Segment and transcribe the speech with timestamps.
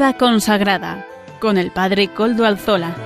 [0.00, 1.06] Vida consagrada
[1.40, 2.96] con el Padre Coldo Alzola.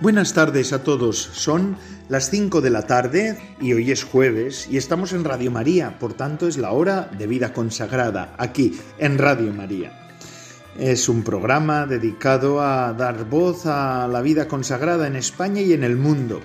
[0.00, 1.18] Buenas tardes a todos.
[1.18, 1.76] Son
[2.08, 6.14] las 5 de la tarde y hoy es jueves y estamos en Radio María, por
[6.14, 10.08] tanto es la hora de vida consagrada aquí en Radio María.
[10.78, 15.84] Es un programa dedicado a dar voz a la vida consagrada en España y en
[15.84, 16.40] el mundo,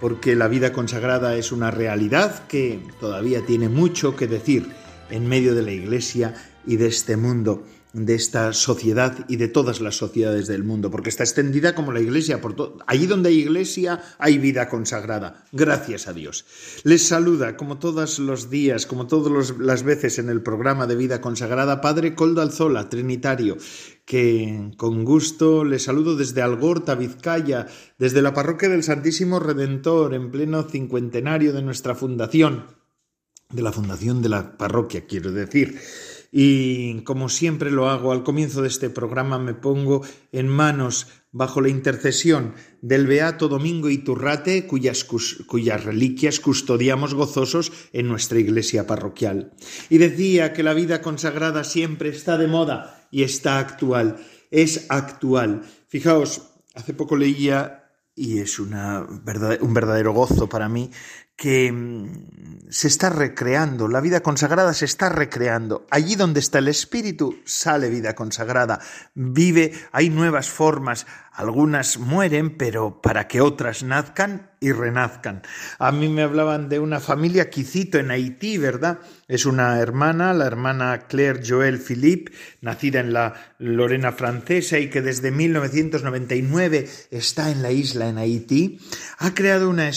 [0.00, 5.54] porque la vida consagrada es una realidad que todavía tiene mucho que decir en medio
[5.54, 6.34] de la Iglesia
[6.66, 11.08] y de este mundo, de esta sociedad y de todas las sociedades del mundo, porque
[11.08, 12.40] está extendida como la Iglesia.
[12.40, 12.78] Por todo.
[12.86, 15.44] Allí donde hay Iglesia hay vida consagrada.
[15.52, 16.44] Gracias a Dios.
[16.84, 21.20] Les saluda, como todos los días, como todas las veces en el programa de vida
[21.20, 23.56] consagrada, Padre Coldo Alzola, Trinitario,
[24.04, 27.66] que con gusto les saludo desde Algorta, Vizcaya,
[27.98, 32.77] desde la parroquia del Santísimo Redentor, en pleno cincuentenario de nuestra fundación
[33.50, 35.80] de la fundación de la parroquia, quiero decir.
[36.30, 41.60] Y como siempre lo hago al comienzo de este programa, me pongo en manos, bajo
[41.60, 49.52] la intercesión del Beato Domingo Iturrate, cuyas, cuyas reliquias custodiamos gozosos en nuestra iglesia parroquial.
[49.88, 54.16] Y decía que la vida consagrada siempre está de moda y está actual,
[54.50, 55.62] es actual.
[55.88, 56.42] Fijaos,
[56.74, 59.06] hace poco leía y es una,
[59.60, 60.90] un verdadero gozo para mí
[61.38, 65.86] que mm, se está recreando, la vida consagrada se está recreando.
[65.90, 68.80] Allí donde está el espíritu sale vida consagrada,
[69.14, 75.42] vive, hay nuevas formas, algunas mueren, pero para que otras nazcan y renazcan.
[75.78, 78.98] A mí me hablaban de una familia Quicito en Haití, ¿verdad?
[79.28, 85.00] Es una hermana, la hermana Claire Joël Philippe, nacida en la Lorena francesa y que
[85.00, 88.80] desde 1999 está en la isla en Haití.
[89.18, 89.90] Ha creado una,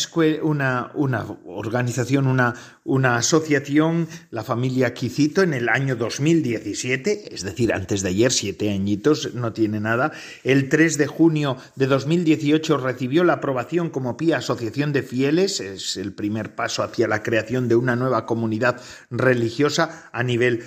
[0.44, 2.53] una, una organización, una,
[2.84, 8.72] una asociación, la familia Quicito, en el año 2017, es decir, antes de ayer, siete
[8.72, 10.12] añitos, no tiene nada.
[10.44, 15.97] El 3 de junio de 2018 recibió la aprobación como pía asociación de fieles, es
[15.97, 20.64] el primer paso hacia la creación de una nueva comunidad religiosa a nivel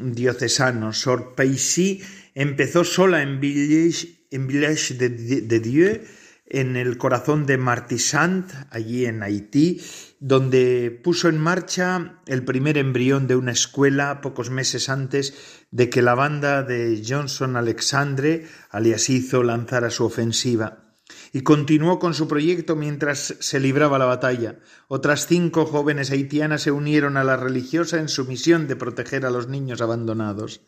[0.00, 0.92] diocesano.
[0.92, 2.02] Sor Paisy
[2.34, 6.00] empezó sola en Village, en Village de Dieu,
[6.46, 9.80] en el corazón de Martissant, allí en Haití,
[10.20, 15.34] donde puso en marcha el primer embrión de una escuela pocos meses antes
[15.70, 20.80] de que la banda de Johnson Alexandre, alias hizo, lanzara su ofensiva.
[21.32, 24.60] Y continuó con su proyecto mientras se libraba la batalla.
[24.88, 29.30] Otras cinco jóvenes haitianas se unieron a la religiosa en su misión de proteger a
[29.30, 30.60] los niños abandonados.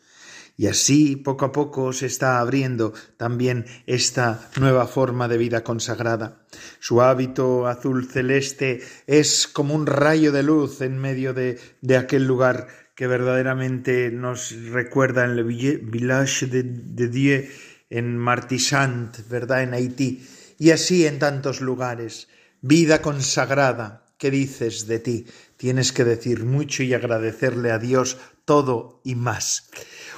[0.59, 6.47] Y así, poco a poco, se está abriendo también esta nueva forma de vida consagrada.
[6.79, 12.25] Su hábito azul celeste es como un rayo de luz en medio de, de aquel
[12.25, 17.47] lugar que verdaderamente nos recuerda en el village de, de Dieu,
[17.91, 19.61] en Martissant, ¿verdad?
[19.61, 20.27] En Haití.
[20.57, 22.29] Y así en tantos lugares.
[22.61, 24.07] Vida consagrada.
[24.17, 25.27] ¿Qué dices de ti?
[25.57, 29.69] Tienes que decir mucho y agradecerle a Dios todo y más.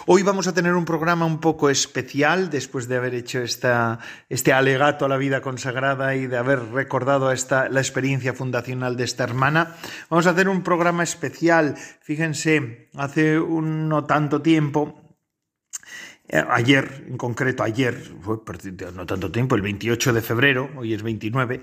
[0.06, 4.00] Hoy vamos a tener un programa un poco especial después de haber hecho esta,
[4.30, 9.04] este alegato a la vida consagrada y de haber recordado esta, la experiencia fundacional de
[9.04, 9.76] esta hermana.
[10.10, 11.76] Vamos a hacer un programa especial.
[12.02, 15.10] Fíjense, hace un no tanto tiempo
[16.32, 18.14] eh, Ayer, en concreto ayer,
[18.94, 21.62] no tanto tiempo, el 28 de febrero, hoy es 29,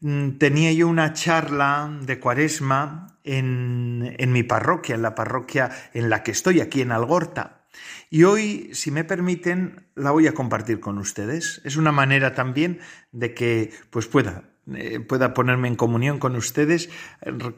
[0.00, 6.08] mm, tenía yo una charla de cuaresma en, en mi parroquia, en la parroquia en
[6.10, 7.63] la que estoy, aquí en Algorta.
[8.10, 11.60] Y hoy, si me permiten, la voy a compartir con ustedes.
[11.64, 12.80] Es una manera también
[13.12, 16.88] de que pues pueda, eh, pueda ponerme en comunión con ustedes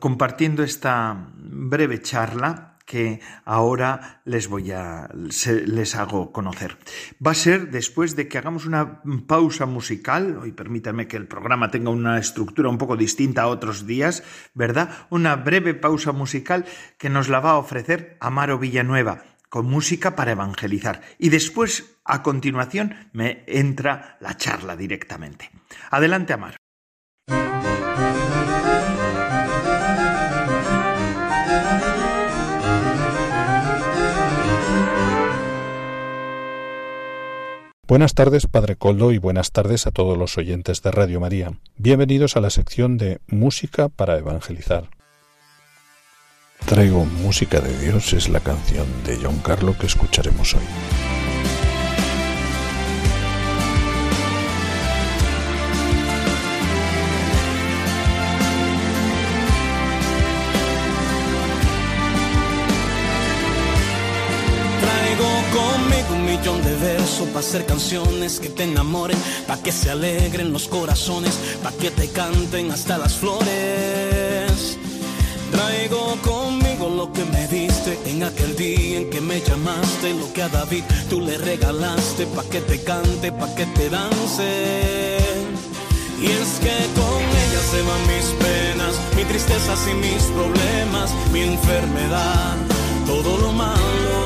[0.00, 6.78] compartiendo esta breve charla que ahora les voy a les hago conocer.
[7.24, 11.70] Va a ser después de que hagamos una pausa musical, hoy permítanme que el programa
[11.70, 14.22] tenga una estructura un poco distinta a otros días,
[14.54, 14.90] ¿verdad?
[15.10, 16.64] Una breve pausa musical
[16.96, 21.02] que nos la va a ofrecer Amaro Villanueva con música para evangelizar.
[21.19, 25.50] Y después, a continuación, me entra la charla directamente.
[25.90, 26.56] Adelante, Amar.
[37.88, 41.52] Buenas tardes, Padre Coldo, y buenas tardes a todos los oyentes de Radio María.
[41.76, 44.95] Bienvenidos a la sección de Música para Evangelizar.
[46.64, 50.62] Traigo música de Dios es la canción de John Carlo que escucharemos hoy.
[64.81, 69.91] Traigo conmigo un millón de versos para hacer canciones que te enamoren, para que se
[69.91, 74.76] alegren los corazones, para que te canten hasta las flores.
[75.53, 76.45] Traigo conmigo
[77.12, 81.20] que me diste en aquel día en que me llamaste, lo que a David tú
[81.20, 85.19] le regalaste, pa' que te cante, pa' que te dance.
[86.20, 91.43] Y es que con ella se van mis penas, mis tristezas y mis problemas, mi
[91.43, 92.56] enfermedad,
[93.06, 94.17] todo lo malo.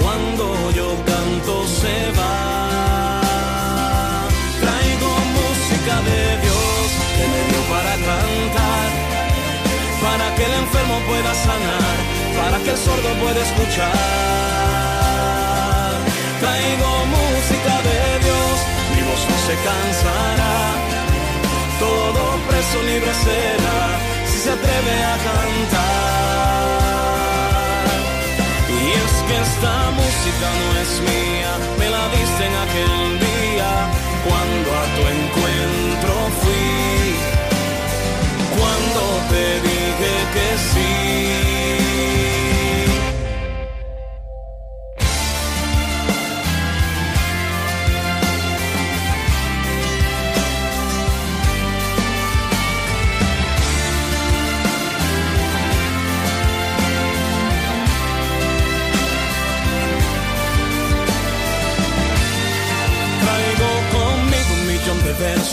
[0.00, 3.46] Cuando yo canto se va.
[4.60, 6.84] Traigo música de Dios
[7.16, 8.65] que me dio para cantar,
[10.16, 11.96] para que el enfermo pueda sanar,
[12.40, 13.92] para que el sordo pueda escuchar.
[16.40, 18.54] Traigo música de Dios,
[18.94, 20.56] mi voz no se cansará.
[21.84, 23.80] Todo preso libre será
[24.28, 26.66] si se atreve a cantar.
[28.72, 32.94] Y es que esta música no es mía, me la diste en aquel
[33.28, 33.70] día
[34.26, 37.04] cuando a tu encuentro fui,
[38.66, 41.55] cuando te dije que sí.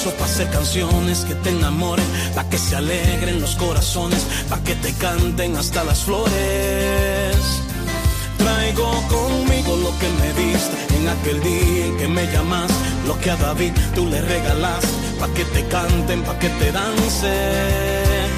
[0.03, 2.05] De versos para hacer canciones que te enamoren,
[2.35, 7.35] para que se alegren los corazones, para que te canten hasta las flores.
[8.38, 12.71] Traigo conmigo lo que me diste en aquel día en que me llamas,
[13.07, 14.83] lo que a David tú le regalas,
[15.19, 18.31] para que te canten, para que te dancen.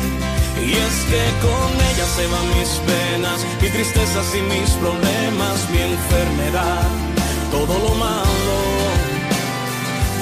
[0.62, 5.82] Y es que con ella se van mis penas, mis tristezas y mis problemas, mi
[5.82, 6.88] enfermedad,
[7.52, 8.45] todo lo malo.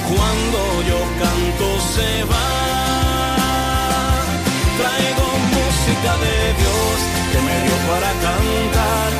[0.08, 0.58] Cuando
[0.90, 2.48] yo canto se va.
[4.80, 5.26] Traigo
[5.58, 6.94] música de Dios
[7.32, 9.10] que me dio para cantar,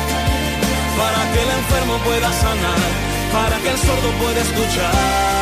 [0.99, 2.83] para que el enfermo pueda sanar,
[3.33, 5.35] para que el sordo pueda escuchar.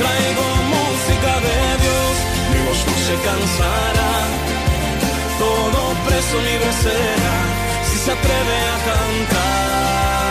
[0.00, 0.46] Traigo
[0.76, 2.12] música de Dios,
[2.52, 4.12] mi voz no se cansará.
[5.38, 7.36] Todo preso libre será
[7.88, 10.25] si se atreve a cantar.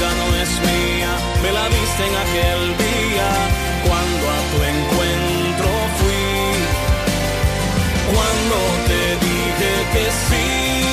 [0.00, 3.28] No es mía, me la diste en aquel día
[3.86, 5.68] cuando a tu encuentro
[5.98, 6.54] fui,
[8.12, 8.56] cuando
[8.88, 10.83] te dije que sí.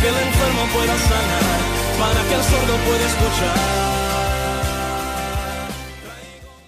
[0.00, 1.58] Que el enfermo pueda sanar,
[1.98, 3.88] para que el sordo pueda escuchar.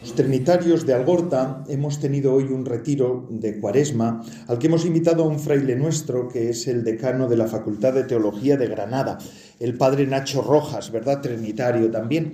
[0.00, 5.22] Los trinitarios de Algorta hemos tenido hoy un retiro de cuaresma al que hemos invitado
[5.22, 9.18] a un fraile nuestro que es el decano de la Facultad de Teología de Granada,
[9.60, 11.20] el padre Nacho Rojas, ¿verdad?
[11.20, 12.32] Trinitario también.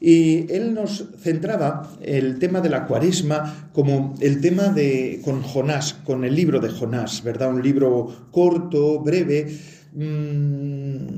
[0.00, 5.94] Y él nos centraba el tema de la cuaresma como el tema de con Jonás,
[6.04, 7.50] con el libro de Jonás, ¿verdad?
[7.50, 9.46] Un libro corto, breve,
[9.94, 11.12] de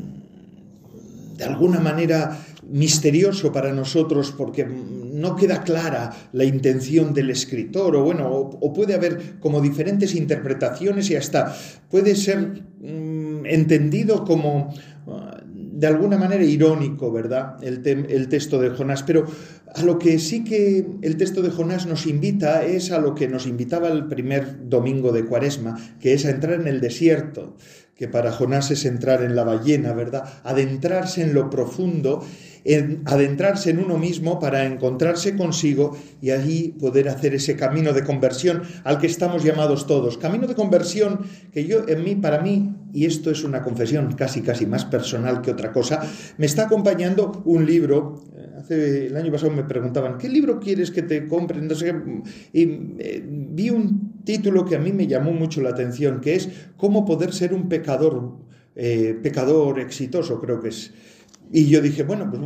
[1.44, 8.28] alguna manera misterioso para nosotros porque no queda clara la intención del escritor o bueno,
[8.28, 11.56] o, puede haber como diferentes interpretaciones y hasta
[11.90, 14.74] puede ser mmm, entendido como
[15.06, 17.62] uh, de alguna manera irónico, ¿verdad?
[17.62, 19.02] El, el, texto de Jonás.
[19.02, 19.26] Pero
[19.74, 23.28] a lo que sí que el texto de Jonás nos invita es a lo que
[23.28, 27.56] nos invitaba el primer domingo de Cuaresma, que es a entrar en el desierto,
[27.96, 30.24] que para Jonás es entrar en la ballena, ¿verdad?
[30.44, 32.22] Adentrarse en lo profundo,
[32.64, 38.04] en adentrarse en uno mismo para encontrarse consigo y allí poder hacer ese camino de
[38.04, 40.18] conversión al que estamos llamados todos.
[40.18, 41.20] Camino de conversión
[41.52, 45.40] que yo, en mí, para mí, y esto es una confesión casi, casi más personal
[45.40, 46.02] que otra cosa,
[46.36, 48.24] me está acompañando un libro.
[48.70, 51.60] El año pasado me preguntaban, ¿qué libro quieres que te compre?
[51.60, 52.22] No sé qué.
[52.52, 52.62] Y
[52.98, 57.04] eh, vi un título que a mí me llamó mucho la atención, que es Cómo
[57.04, 58.38] poder ser un pecador,
[58.74, 60.92] eh, pecador exitoso, creo que es
[61.52, 62.42] Y yo dije, bueno, pues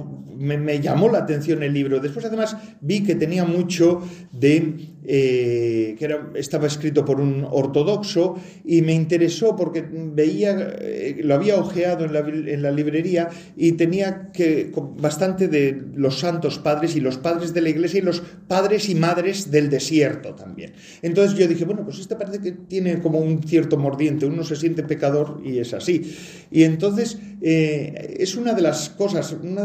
[0.58, 2.00] me, llamó la atención el libro.
[2.00, 4.89] Después, además, vi que tenía mucho de.
[5.02, 11.34] Eh, que era, estaba escrito por un ortodoxo y me interesó porque veía, eh, lo
[11.34, 16.96] había ojeado en la, en la, librería y tenía que bastante de los santos padres
[16.96, 20.74] y los padres de la iglesia y los padres y madres del desierto también.
[21.00, 24.56] Entonces yo dije, bueno, pues este parece que tiene como un cierto mordiente, uno se
[24.56, 26.14] siente pecador y es así.
[26.50, 29.64] Y entonces eh, es una de las cosas, una,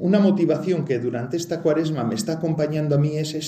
[0.00, 3.41] una motivación que durante esta cuaresma me está acompañando a mí es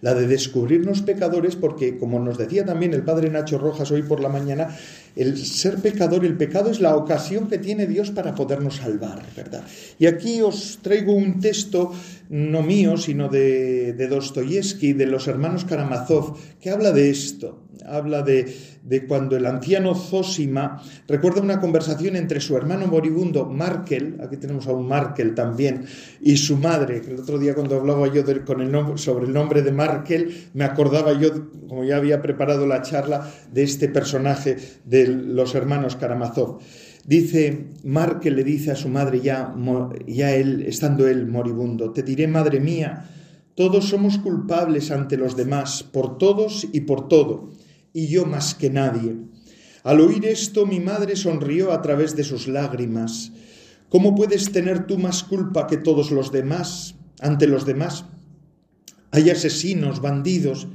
[0.00, 4.20] la de descubrirnos pecadores, porque como nos decía también el padre Nacho Rojas hoy por
[4.20, 4.76] la mañana,
[5.16, 9.62] el ser pecador, el pecado es la ocasión que tiene Dios para podernos salvar, ¿verdad?
[9.98, 11.92] Y aquí os traigo un texto
[12.28, 18.22] no mío, sino de, de Dostoyevsky, de los hermanos Karamazov, que habla de esto, habla
[18.22, 24.36] de, de cuando el anciano Zosima recuerda una conversación entre su hermano moribundo Markel, aquí
[24.36, 25.84] tenemos a un Markel también,
[26.20, 29.32] y su madre, que el otro día cuando hablaba yo con el nombre, sobre el
[29.32, 34.56] nombre de Markel, me acordaba yo, como ya había preparado la charla, de este personaje
[34.84, 36.58] de los hermanos Karamazov.
[37.04, 39.52] Dice, Markel le dice a su madre ya,
[40.06, 43.08] ya él, estando él moribundo, te diré, madre mía,
[43.56, 47.50] todos somos culpables ante los demás, por todos y por todo,
[47.92, 49.16] y yo más que nadie.
[49.82, 53.32] Al oír esto mi madre sonrió a través de sus lágrimas.
[53.88, 58.04] ¿Cómo puedes tener tú más culpa que todos los demás, ante los demás?
[59.10, 60.68] Hay asesinos, bandidos.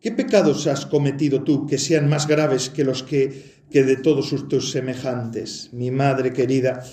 [0.00, 4.34] ¿Qué pecados has cometido tú que sean más graves que los que que de todos
[4.48, 5.70] tus semejantes.
[5.72, 6.84] Mi madre querida,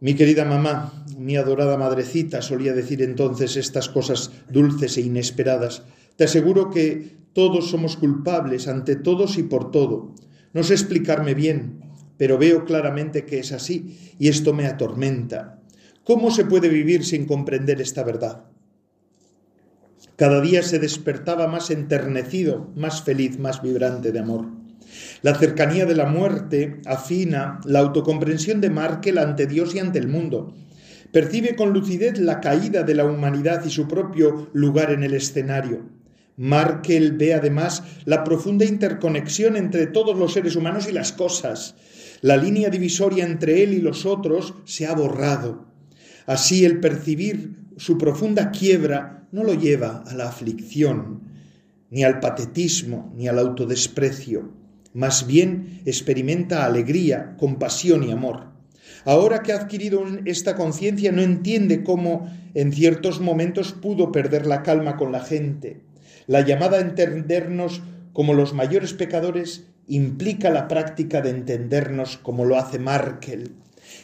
[0.00, 5.82] mi querida mamá, mi adorada madrecita, solía decir entonces estas cosas dulces e inesperadas.
[6.16, 10.14] Te aseguro que todos somos culpables ante todos y por todo.
[10.52, 11.80] No sé explicarme bien,
[12.18, 15.60] pero veo claramente que es así y esto me atormenta.
[16.04, 18.44] ¿Cómo se puede vivir sin comprender esta verdad?
[20.16, 24.46] Cada día se despertaba más enternecido, más feliz, más vibrante de amor.
[25.22, 30.08] La cercanía de la muerte afina la autocomprensión de Markel ante Dios y ante el
[30.08, 30.54] mundo.
[31.12, 36.01] Percibe con lucidez la caída de la humanidad y su propio lugar en el escenario.
[36.36, 41.74] Markel ve además la profunda interconexión entre todos los seres humanos y las cosas.
[42.20, 45.66] La línea divisoria entre él y los otros se ha borrado.
[46.26, 51.22] Así el percibir su profunda quiebra no lo lleva a la aflicción,
[51.90, 54.62] ni al patetismo, ni al autodesprecio
[54.94, 58.52] más bien experimenta alegría, compasión y amor.
[59.04, 64.62] Ahora que ha adquirido esta conciencia no entiende cómo en ciertos momentos pudo perder la
[64.62, 65.80] calma con la gente.
[66.26, 72.56] La llamada a entendernos como los mayores pecadores implica la práctica de entendernos como lo
[72.56, 73.56] hace Markel,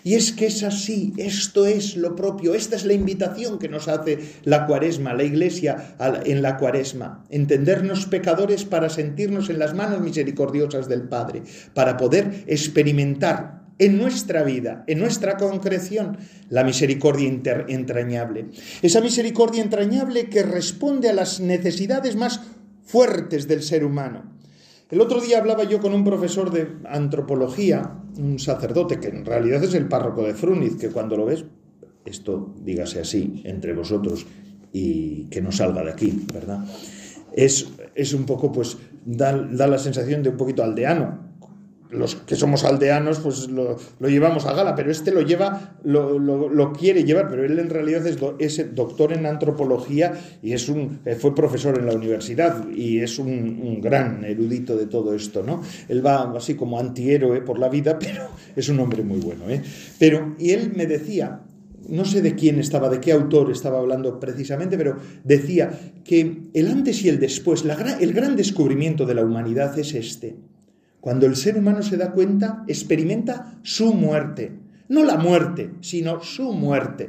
[0.05, 3.89] y es que es así, esto es lo propio, esta es la invitación que nos
[3.89, 10.01] hace la cuaresma, la iglesia en la cuaresma, entendernos pecadores para sentirnos en las manos
[10.01, 11.43] misericordiosas del Padre,
[11.75, 16.19] para poder experimentar en nuestra vida, en nuestra concreción,
[16.49, 17.29] la misericordia
[17.69, 18.47] entrañable.
[18.83, 22.41] Esa misericordia entrañable que responde a las necesidades más
[22.83, 24.39] fuertes del ser humano
[24.91, 29.63] el otro día hablaba yo con un profesor de antropología, un sacerdote que en realidad
[29.63, 31.45] es el párroco de Fruniz, que cuando lo ves,
[32.07, 34.27] esto dígase así entre vosotros
[34.73, 36.65] y que no salga de aquí, ¿verdad?
[37.35, 41.28] Es, es un poco, pues, da, da la sensación de un poquito aldeano,
[41.91, 47.05] los que somos aldeanos, pues lo, llevamos a gala, pero este lo lleva, lo, quiere
[47.05, 51.79] llevar, pero él en realidad es, doctor en antropología y es un, eh, fue profesor
[51.79, 55.63] en la universidad y es un, gran erudito de todo esto, ¿no?
[55.89, 59.63] Él va así como antihéroe por la vida, pero es un hombre muy bueno, ¿eh?
[59.99, 61.41] Pero, y él me decía,
[61.89, 65.71] no sé de quién estaba, de qué autor estaba hablando precisamente, pero decía
[66.05, 67.65] que el antes y el después,
[68.01, 70.37] el gran descubrimiento de la humanidad es este
[71.09, 74.53] cuando el ser humano se da cuenta, experimenta su muerte.
[74.91, 77.09] No la muerte, sino su muerte.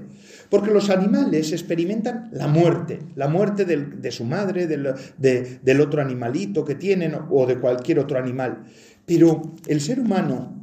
[0.49, 6.75] Porque los animales experimentan la muerte, la muerte de su madre, del, otro animalito que
[6.75, 8.63] tienen o de cualquier otro animal.
[9.05, 10.55] Pero el ser humano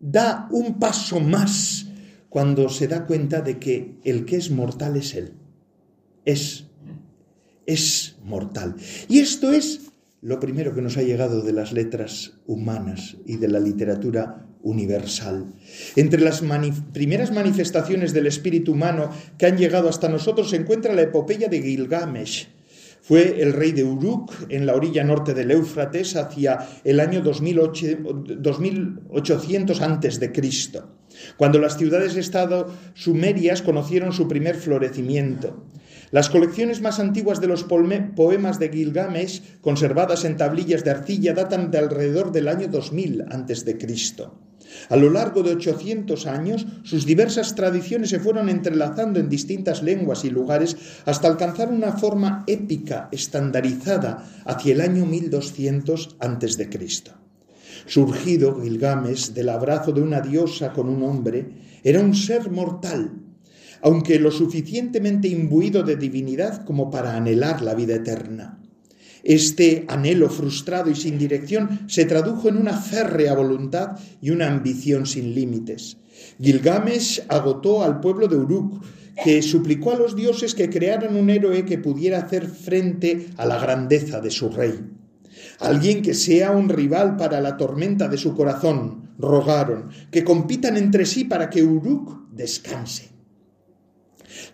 [0.00, 1.88] da un paso más
[2.30, 5.34] cuando se da cuenta de que el que es mortal es él.
[6.24, 6.64] Es,
[7.66, 8.76] es mortal.
[9.10, 9.85] Y esto es
[10.26, 15.54] lo primero que nos ha llegado de las letras humanas y de la literatura universal.
[15.94, 16.42] Entre las
[16.92, 21.62] primeras manifestaciones del espíritu humano que han llegado hasta nosotros se encuentra la epopeya de
[21.62, 22.48] Gilgamesh.
[23.02, 29.80] Fue el rey de Uruk en la orilla norte del Éufrates hacia el año 2800
[29.80, 30.92] antes de Cristo.
[31.36, 35.62] cuando las ciudades-estado sumerias conocieron su primer florecimiento.
[36.16, 41.70] Las colecciones más antiguas de los poemas de Gilgamesh, conservadas en tablillas de arcilla, datan
[41.70, 43.76] de alrededor del año 2000 a.C.
[44.88, 50.24] A lo largo de 800 años, sus diversas tradiciones se fueron entrelazando en distintas lenguas
[50.24, 56.70] y lugares hasta alcanzar una forma épica estandarizada hacia el año 1200 a.C.
[57.84, 61.46] Surgido Gilgamesh del abrazo de una diosa con un hombre,
[61.84, 63.25] era un ser mortal,
[63.82, 68.60] aunque lo suficientemente imbuido de divinidad como para anhelar la vida eterna.
[69.22, 75.04] Este anhelo frustrado y sin dirección se tradujo en una férrea voluntad y una ambición
[75.04, 75.96] sin límites.
[76.40, 78.84] Gilgamesh agotó al pueblo de Uruk,
[79.24, 83.58] que suplicó a los dioses que crearan un héroe que pudiera hacer frente a la
[83.58, 84.78] grandeza de su rey.
[85.58, 91.06] Alguien que sea un rival para la tormenta de su corazón, rogaron, que compitan entre
[91.06, 93.15] sí para que Uruk descanse.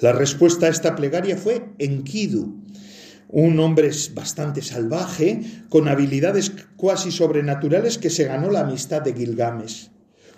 [0.02, 2.60] La respuesta a esta plegaria fue Enkidu,
[3.28, 9.90] un hombre bastante salvaje, con habilidades cuasi sobrenaturales que se ganó la amistad de Gilgamesh.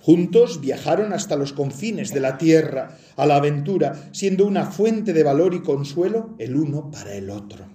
[0.02, 5.22] Juntos viajaron hasta los confines de la tierra, a la aventura, siendo una fuente de
[5.22, 7.66] valor y consuelo el uno para el otro.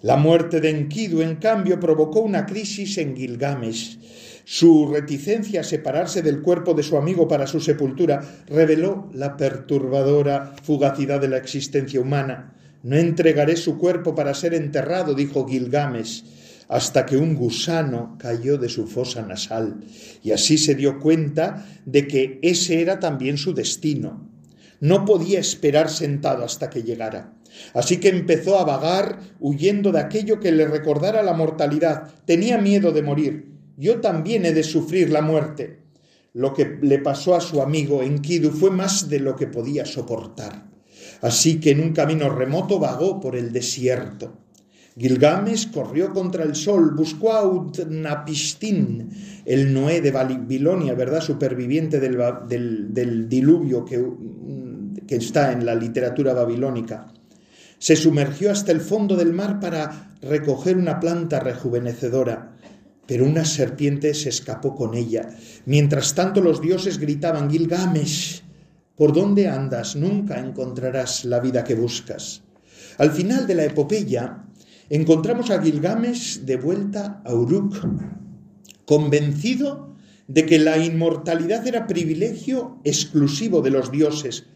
[0.00, 4.00] La muerte de Enkidu, en cambio, provocó una crisis en Gilgamesh.
[4.44, 10.54] Su reticencia a separarse del cuerpo de su amigo para su sepultura reveló la perturbadora
[10.62, 12.54] fugacidad de la existencia humana.
[12.82, 16.24] No entregaré su cuerpo para ser enterrado, dijo Gilgamesh,
[16.68, 19.84] hasta que un gusano cayó de su fosa nasal,
[20.22, 24.28] y así se dio cuenta de que ese era también su destino.
[24.80, 27.34] No podía esperar sentado hasta que llegara.
[27.74, 32.08] Así que empezó a vagar, huyendo de aquello que le recordara la mortalidad.
[32.24, 33.52] Tenía miedo de morir.
[33.76, 35.78] Yo también he de sufrir la muerte.
[36.34, 40.70] Lo que le pasó a su amigo Enkidu fue más de lo que podía soportar.
[41.20, 44.38] Así que en un camino remoto vagó por el desierto.
[44.96, 49.08] Gilgamesh corrió contra el sol, buscó a Utnapishtim,
[49.44, 51.22] el Noé de Babilonia, ¿verdad?
[51.22, 54.04] Superviviente del, diluvio que,
[55.06, 57.08] que está en la literatura babilónica.
[57.78, 62.51] Se sumergió hasta el fondo del mar para recoger una planta rejuvenecedora,
[63.12, 65.28] pero una serpiente se escapó con ella.
[65.66, 68.40] Mientras tanto los dioses gritaban, Gilgamesh,
[68.96, 72.40] por dónde andas nunca encontrarás la vida que buscas.
[72.96, 74.46] Al final de la epopeya
[74.88, 77.86] encontramos a Gilgamesh de vuelta a Uruk,
[78.86, 79.94] convencido
[80.26, 84.46] de que la inmortalidad era privilegio exclusivo de los dioses.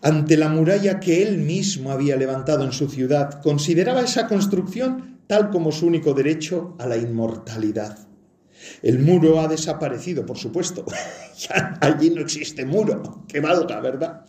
[0.00, 5.48] Ante la muralla que él mismo había levantado en su ciudad, consideraba esa construcción tal
[5.50, 7.96] como su único derecho a la inmortalidad.
[8.82, 10.84] El muro ha desaparecido, por supuesto.
[11.80, 14.24] allí no existe muro, que valga, ¿verdad?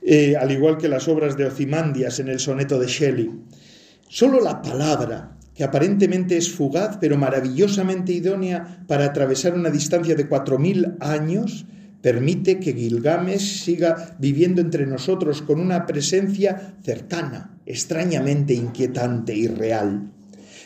[0.00, 3.30] Eh, al igual que las obras de Ocimandias en el soneto de Shelley.
[4.08, 10.28] Solo la palabra, que aparentemente es fugaz, pero maravillosamente idónea para atravesar una distancia de
[10.28, 11.66] cuatro mil años,
[12.00, 20.08] permite que Gilgamesh siga viviendo entre nosotros con una presencia cercana, extrañamente inquietante y real.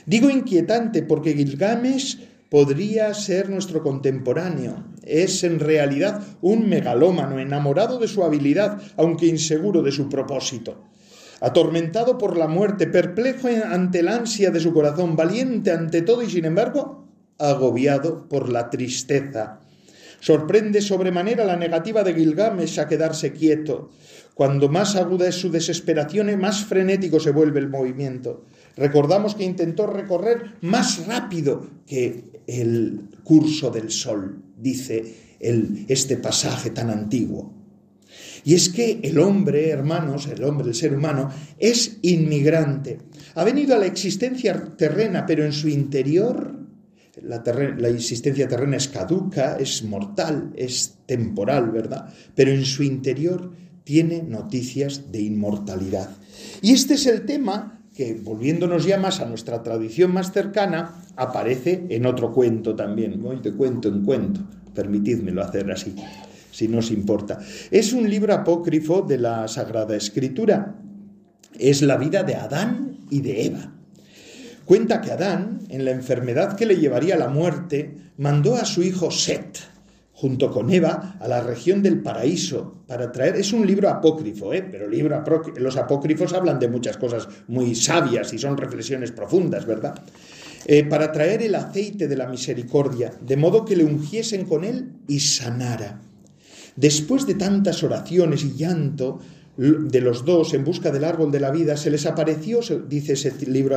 [0.06, 4.84] Digo inquietante porque Gilgamesh podría ser nuestro contemporáneo.
[5.02, 10.84] Es en realidad un megalómano, enamorado de su habilidad, aunque inseguro de su propósito.
[11.40, 16.30] Atormentado por la muerte, perplejo ante el ansia de su corazón, valiente ante todo y
[16.30, 17.04] sin embargo
[17.38, 19.60] agobiado por la tristeza.
[20.20, 23.90] Sorprende sobremanera la negativa de Gilgamesh a quedarse quieto.
[24.34, 28.44] Cuando más aguda es su desesperación, más frenético se vuelve el movimiento.
[28.76, 36.90] Recordamos que intentó recorrer más rápido que el curso del sol, dice este pasaje tan
[36.90, 37.54] antiguo.
[38.44, 42.98] Y es que el hombre, hermanos, el hombre, el ser humano, es inmigrante.
[43.34, 46.56] Ha venido a la existencia terrena, pero en su interior
[47.22, 47.42] la,
[47.78, 52.12] la, existencia terrena es caduca, es mortal, es temporal, ¿verdad?
[52.34, 53.52] Pero en su interior
[53.84, 56.10] tiene noticias de inmortalidad.
[56.62, 61.86] Y este es el tema que volviéndonos ya más a nuestra tradición más cercana, aparece
[61.88, 64.40] en otro cuento también, de cuento en cuento,
[64.74, 65.94] permitidmelo hacer así,
[66.50, 67.38] si no os importa.
[67.70, 70.76] Es un libro apócrifo de la Sagrada Escritura,
[71.58, 73.72] es la vida de Adán y de Eva.
[74.66, 78.82] Cuenta que Adán, en la enfermedad que le llevaría a la muerte, mandó a su
[78.82, 79.58] hijo Set,
[80.16, 84.62] junto con Eva a la región del paraíso para traer, es un libro apócrifo, ¿eh?
[84.62, 89.94] pero los apócrifos hablan de muchas cosas muy sabias y son reflexiones profundas, ¿verdad?
[90.64, 94.94] Eh, para traer el aceite de la misericordia, de modo que le ungiesen con él
[95.06, 96.00] y sanara.
[96.76, 99.20] Después de tantas oraciones y llanto
[99.58, 103.34] de los dos en busca del árbol de la vida, se les apareció, dice ese
[103.46, 103.76] libro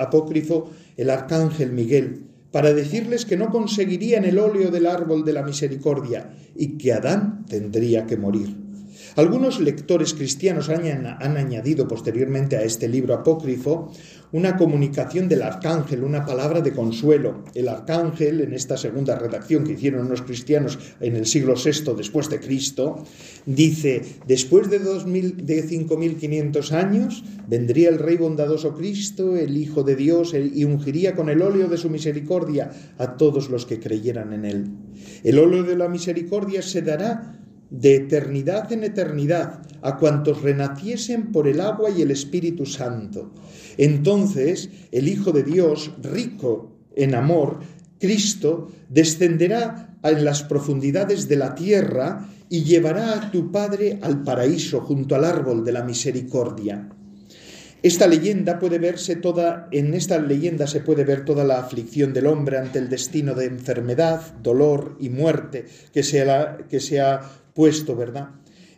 [0.00, 2.24] apócrifo, el arcángel Miguel,
[2.58, 7.46] para decirles que no conseguirían el óleo del árbol de la misericordia y que Adán
[7.46, 8.67] tendría que morir.
[9.16, 13.90] Algunos lectores cristianos han, añadido posteriormente a este libro apócrifo
[14.30, 17.44] una comunicación del arcángel, una palabra de consuelo.
[17.54, 22.28] El arcángel, en esta segunda redacción que hicieron unos cristianos en el siglo VI después
[22.28, 23.04] de Cristo,
[23.46, 30.34] dice, después de, de 5.500 años, vendría el Rey bondadoso Cristo, el Hijo de Dios,
[30.34, 34.66] y ungiría con el óleo de su misericordia a todos los que creyeran en él.
[35.24, 37.38] El óleo de la misericordia se dará
[37.70, 43.32] de eternidad en eternidad a cuantos renaciesen por el agua y el Espíritu Santo.
[43.76, 47.60] Entonces el Hijo de Dios, rico en amor,
[47.98, 54.80] Cristo, descenderá en las profundidades de la tierra y llevará a tu Padre al paraíso
[54.80, 56.88] junto al árbol de la misericordia.
[57.80, 62.26] Esta leyenda puede verse toda, en esta leyenda se puede ver toda la aflicción del
[62.26, 66.26] hombre ante el destino de enfermedad, dolor y muerte que se,
[66.68, 67.20] que ha
[67.58, 68.28] puesto, ¿verdad?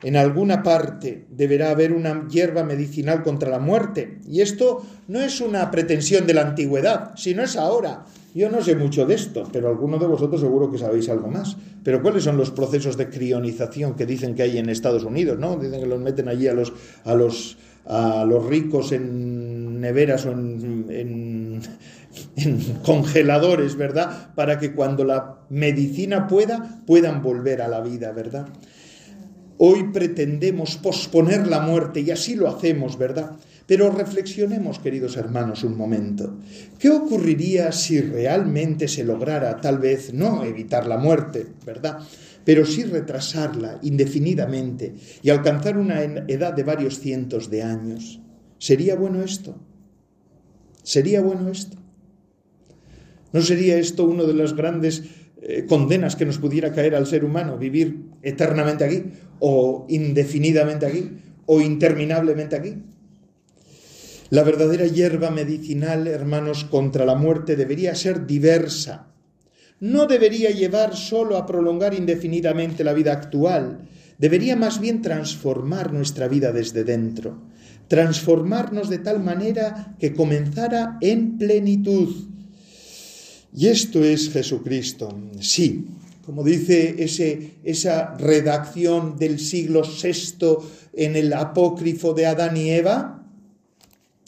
[0.02, 4.20] En alguna parte deberá haber una hierba medicinal contra la muerte.
[4.26, 8.06] Y esto no es una pretensión de la antigüedad, sino es ahora.
[8.34, 11.58] Yo no sé mucho de esto, pero alguno de vosotros seguro que sabéis algo más.
[11.84, 15.38] Pero ¿cuáles son los procesos de crionización que dicen que hay en Estados Unidos?
[15.38, 15.56] ¿no?
[15.56, 16.72] Dicen que los meten allí a los,
[17.04, 19.39] a los, a los ricos en
[19.80, 21.60] neveras o en,
[22.36, 24.34] en congeladores, ¿verdad?
[24.34, 28.48] Para que cuando la medicina pueda, puedan volver a la vida, ¿verdad?
[29.62, 33.32] Hoy pretendemos posponer la muerte y así lo hacemos, ¿verdad?
[33.66, 36.38] Pero reflexionemos, queridos hermanos, un momento.
[36.78, 41.98] ¿Qué ocurriría si realmente se lograra, tal vez, no evitar la muerte, ¿verdad?
[42.44, 48.18] Pero sí retrasarla indefinidamente y alcanzar una edad de varios cientos de años.
[48.58, 49.56] ¿Sería bueno esto?
[50.82, 51.76] ¿Sería bueno esto?
[53.32, 55.04] ¿No sería esto una de las grandes
[55.42, 59.04] eh, condenas que nos pudiera caer al ser humano, vivir eternamente aquí,
[59.38, 61.10] o indefinidamente aquí,
[61.46, 62.76] o interminablemente aquí?
[64.30, 69.08] La verdadera hierba medicinal, hermanos, contra la muerte debería ser diversa.
[69.80, 73.88] No debería llevar solo a prolongar indefinidamente la vida actual,
[74.18, 77.42] debería más bien transformar nuestra vida desde dentro,
[77.90, 82.30] transformarnos de tal manera que comenzara en plenitud
[83.52, 85.08] y esto es Jesucristo.
[85.40, 85.86] Sí,
[86.24, 90.56] como dice ese, esa redacción del siglo VI
[90.92, 93.26] en el apócrifo de Adán y Eva,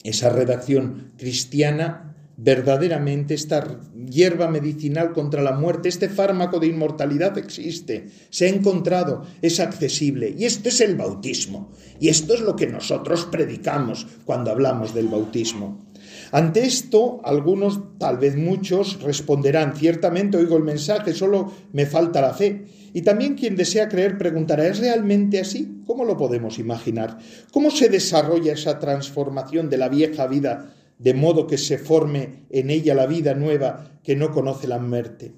[0.02, 2.11] esa redacción cristiana,
[2.42, 9.22] verdaderamente esta hierba medicinal contra la muerte, este fármaco de inmortalidad existe, se ha encontrado,
[9.42, 10.34] es accesible.
[10.36, 11.70] Y esto es el bautismo.
[12.00, 15.86] Y esto es lo que nosotros predicamos cuando hablamos del bautismo.
[16.32, 22.34] Ante esto, algunos, tal vez muchos, responderán, ciertamente oigo el mensaje, solo me falta la
[22.34, 22.64] fe.
[22.92, 25.82] Y también quien desea creer preguntará, ¿es realmente así?
[25.86, 27.18] ¿Cómo lo podemos imaginar?
[27.52, 32.70] ¿Cómo se desarrolla esa transformación de la vieja vida de modo que se forme en
[32.70, 35.32] ella la vida nueva que no conoce la muerte?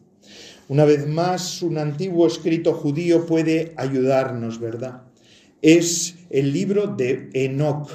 [0.68, 5.02] Una vez más, un antiguo escrito judío puede ayudarnos, ¿verdad?
[5.60, 7.90] Es el libro de Enoch.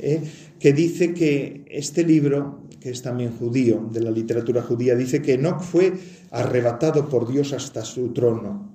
[0.00, 0.22] ¿eh?
[0.58, 5.34] que dice que este libro, que es también judío, de la literatura judía, dice que
[5.34, 5.92] Enoch fue
[6.30, 8.72] arrebatado por Dios hasta su trono.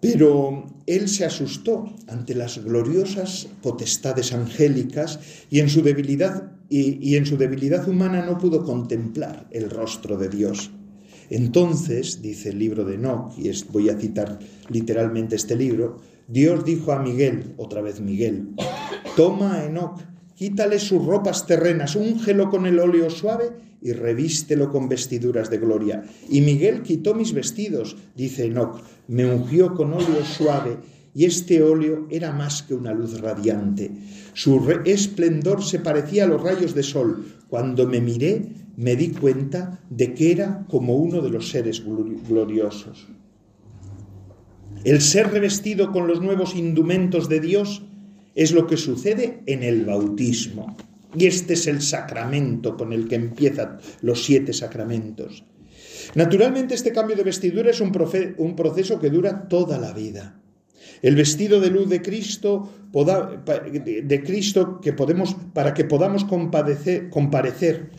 [0.00, 5.18] Pero él se asustó ante las gloriosas potestades angélicas
[5.50, 10.28] y en su debilidad y, en su debilidad humana no pudo contemplar el rostro de
[10.28, 10.70] Dios.
[11.30, 16.92] Entonces, dice el libro de Enoch, y voy a citar literalmente este libro, Dios dijo
[16.92, 18.50] a Miguel, otra vez Miguel,
[19.16, 20.00] toma a Enoch
[20.38, 23.50] quítale sus ropas terrenas, úngelo con el óleo suave
[23.82, 26.04] y revístelo con vestiduras de gloria.
[26.30, 30.76] Y Miguel quitó mis vestidos, dice Enoch, me ungió con óleo suave,
[31.18, 33.90] y este óleo era más que una luz radiante.
[34.34, 37.26] Su esplendor se parecía a los rayos de sol.
[37.48, 41.82] Cuando me miré, me di cuenta de que era como uno de los seres
[42.28, 43.08] gloriosos.
[44.84, 47.82] El ser revestido con los nuevos indumentos de Dios
[48.36, 50.76] es lo que sucede en el bautismo.
[51.16, 55.42] Y este es el sacramento con el que empiezan los siete sacramentos.
[56.14, 60.40] Naturalmente este cambio de vestidura es un, proceso que dura toda la vida.
[61.02, 62.70] El vestido de luz de Cristo,
[64.82, 67.90] que podemos, para que podamos comparecer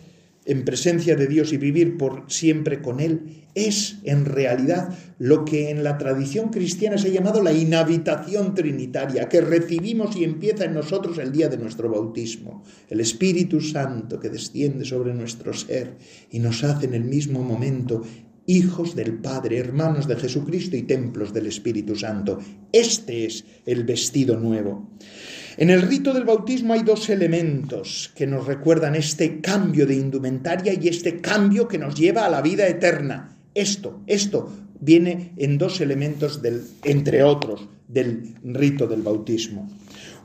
[0.45, 5.69] en presencia de Dios y vivir por siempre con Él, es en realidad lo que
[5.69, 10.73] en la tradición cristiana se ha llamado la inhabitación trinitaria, que recibimos y empieza en
[10.73, 12.63] nosotros el día de nuestro bautismo.
[12.89, 15.97] El Espíritu Santo que desciende sobre nuestro ser
[16.31, 18.03] y nos hace en el mismo momento
[18.49, 22.39] hijos del Padre, hermanos de Jesucristo y templos del Espíritu Santo.
[22.71, 24.89] Este es el vestido nuevo.
[25.57, 30.73] En el rito del bautismo hay dos elementos que nos recuerdan este cambio de indumentaria
[30.73, 33.37] y este cambio que nos lleva a la vida eterna.
[33.53, 39.69] Esto, esto viene en dos elementos del, entre otros, del rito del bautismo.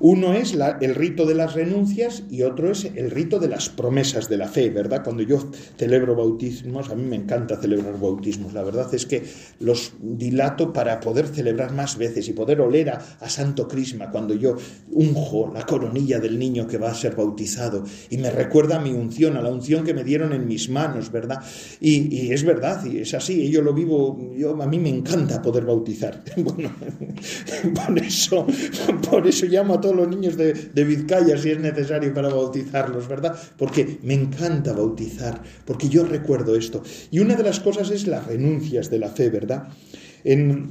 [0.00, 4.28] Uno es el rito de las renuncias y otro es el rito de las promesas
[4.28, 5.02] de la fe, ¿verdad?
[5.04, 5.38] Cuando yo
[5.76, 9.24] celebro bautismos, a mí me encanta celebrar bautismos, la verdad es que
[9.60, 14.56] los dilato para poder celebrar más veces y poder oler a, Santo Crisma cuando yo
[14.92, 18.90] unjo la coronilla del niño que va a ser bautizado y me recuerda a mi
[18.90, 21.42] unción, a la unción que me dieron en mis manos, ¿verdad?
[21.80, 25.64] Y, es verdad, y es así, yo lo vivo, yo, a mí me encanta poder
[25.64, 26.22] bautizar.
[26.44, 26.70] Bueno,
[27.86, 28.46] por eso,
[29.10, 33.38] por eso llamo a todos los niños de, Vizcaya si es necesario para bautizarlos, ¿verdad?
[33.58, 36.82] Porque me encanta bautizar, porque yo recuerdo esto.
[37.10, 39.68] Y una de las cosas es las renuncias de la fe, ¿verdad?
[40.24, 40.70] En,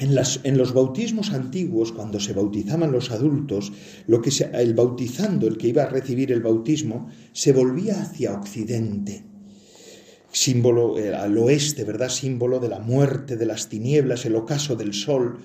[0.00, 3.72] en, las, en, los bautismos antiguos, cuando se bautizaban los adultos,
[4.08, 9.22] lo que el bautizando, el que iba a recibir el bautismo, se volvía hacia occidente,
[10.32, 12.08] símbolo eh, al oeste, ¿verdad?
[12.08, 15.38] Símbolo de la muerte, de las tinieblas, el ocaso del sol,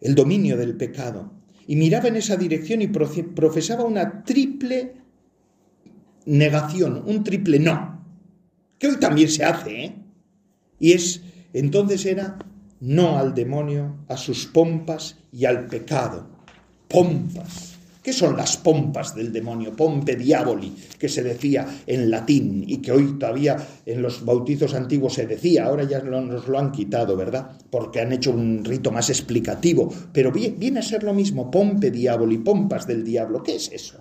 [0.00, 1.36] el dominio del pecado
[1.66, 4.94] y miraba en esa dirección y profesaba una triple
[6.24, 8.04] negación, un triple no,
[8.78, 9.96] que hoy también se hace, ¿eh?
[10.78, 12.38] Y es, entonces era
[12.80, 16.28] no al demonio, a sus pompas y al pecado.
[16.88, 17.75] Pompas.
[18.06, 19.74] ¿Qué son las pompas del demonio?
[19.74, 25.14] Pompe diaboli, que se decía en latín y que hoy todavía en los bautizos antiguos
[25.14, 27.58] se decía, ahora ya nos lo han quitado, ¿verdad?
[27.68, 32.38] Porque han hecho un rito más explicativo, pero viene a ser lo mismo, pompe diaboli,
[32.38, 34.00] pompas del diablo, ¿qué es eso?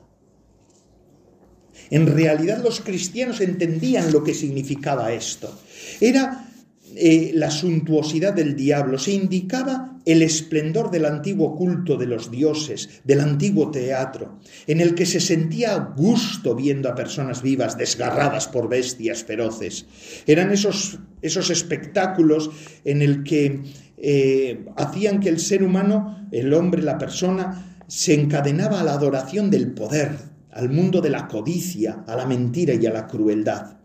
[1.89, 5.51] En realidad los cristianos entendían lo que significaba esto.
[5.99, 6.47] Era
[6.95, 13.01] eh, la suntuosidad del diablo, se indicaba el esplendor del antiguo culto de los dioses,
[13.03, 18.69] del antiguo teatro, en el que se sentía gusto viendo a personas vivas desgarradas por
[18.69, 19.85] bestias feroces.
[20.25, 22.51] Eran esos, esos espectáculos
[22.85, 23.63] en el que
[23.97, 29.49] eh, hacían que el ser humano, el hombre, la persona, se encadenaba a la adoración
[29.49, 30.11] del poder,
[30.51, 33.77] al mundo de la codicia, a la mentira y a la crueldad.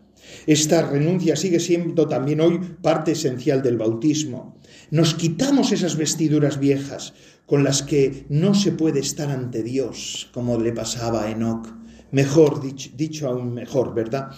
[0.47, 4.55] Esta renuncia sigue siendo también hoy parte esencial del bautismo.
[4.89, 7.13] Nos quitamos esas vestiduras viejas
[7.45, 11.67] con las que no se puede estar ante Dios, como le pasaba a Enoch.
[12.11, 14.31] Mejor dicho, aún mejor, ¿verdad?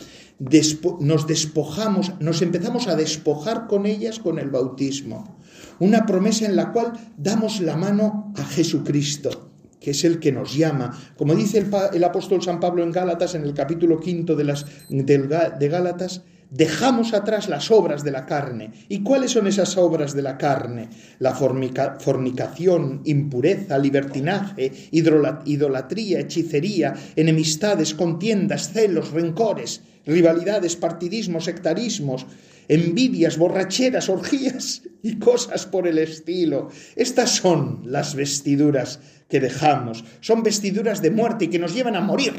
[0.99, 5.37] nos despojamos, nos empezamos a despojar con ellas con el bautismo.
[5.79, 9.52] Una promesa en la cual damos la mano a Jesucristo
[9.83, 10.97] que es el que nos llama.
[11.17, 15.67] Como dice el, apóstol San Pablo en Gálatas, en el capítulo quinto de, las, de
[15.69, 18.71] Gálatas, dejamos atrás las obras de la carne.
[18.87, 20.89] ¿Y cuáles son esas obras de la carne?
[21.19, 32.25] La fornicación, impureza, libertinaje, idolatría, hechicería, enemistades, contiendas, celos, rencores, rivalidades, partidismos, sectarismos,
[32.67, 36.69] envidias, borracheras, orgías y cosas por el estilo.
[36.95, 42.01] Estas son las vestiduras que dejamos, son vestiduras de muerte y que nos llevan a
[42.01, 42.33] morir.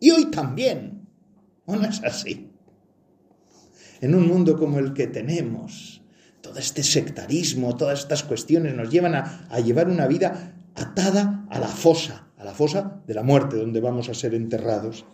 [0.00, 1.06] Y hoy también.
[1.66, 2.50] ¿O no es así?
[4.00, 6.02] En un mundo como el que tenemos,
[6.40, 11.58] todo este sectarismo, todas estas cuestiones nos llevan a, a llevar una vida atada a
[11.58, 15.04] la fosa, a la fosa de la muerte, donde vamos a ser enterrados.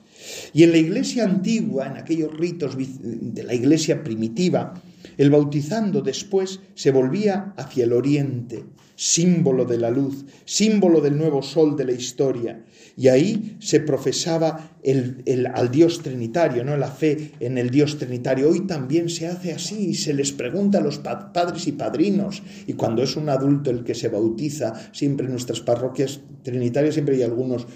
[0.52, 4.74] Y en la iglesia antigua, en aquellos ritos de la iglesia primitiva,
[5.16, 8.64] el bautizando después se volvía hacia el oriente,
[8.96, 12.64] símbolo de la luz, símbolo del nuevo sol de la historia.
[12.96, 16.76] Y ahí se profesaba el, al Dios trinitario, ¿no?
[16.76, 18.48] la fe en el Dios trinitario.
[18.48, 22.42] Hoy también se hace así y se les pregunta a los padres y padrinos.
[22.66, 27.16] Y cuando es un adulto el que se bautiza, siempre en nuestras parroquias trinitarias siempre
[27.16, 27.66] hay algunos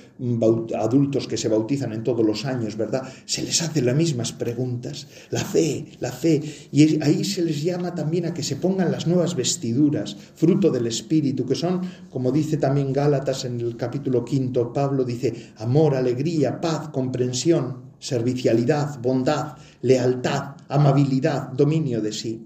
[0.78, 3.02] adultos que se bautizan en todos los años, ¿verdad?
[3.24, 5.08] Se les hace las mismas preguntas.
[5.30, 6.40] La fe, la fe.
[6.70, 10.86] Y ahí se les llama también a que se pongan las nuevas vestiduras, fruto del
[10.86, 16.60] Espíritu, que son, como dice también Gálatas en el capítulo quinto, Pablo dice, amor, alegría,
[16.60, 22.42] paz, comprensión, servicialidad, bondad, lealtad, amabilidad, dominio de sí.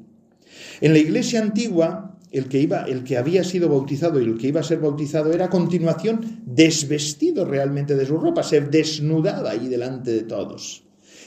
[0.81, 4.49] En la iglesia antigua, el que, iba, el que había sido bautizado y el que
[4.49, 9.69] iba a ser bautizado era a continuación desvestido realmente de su ropa, se desnudaba ahí
[9.69, 10.83] delante de todos.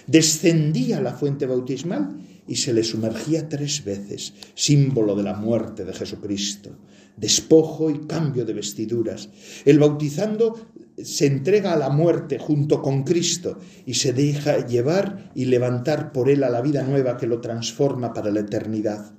[0.08, 2.16] Descendía a la fuente bautismal
[2.48, 6.78] y se le sumergía tres veces, símbolo de la muerte de Jesucristo,
[7.18, 9.30] despojo y cambio de vestiduras.
[9.66, 10.68] El bautizando
[11.02, 16.30] se entrega a la muerte junto con Cristo y se deja llevar y levantar por
[16.30, 19.14] él a la vida nueva que lo transforma para la eternidad.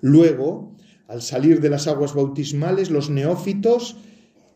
[0.00, 3.96] Luego, al salir de las aguas bautismales, los neófitos,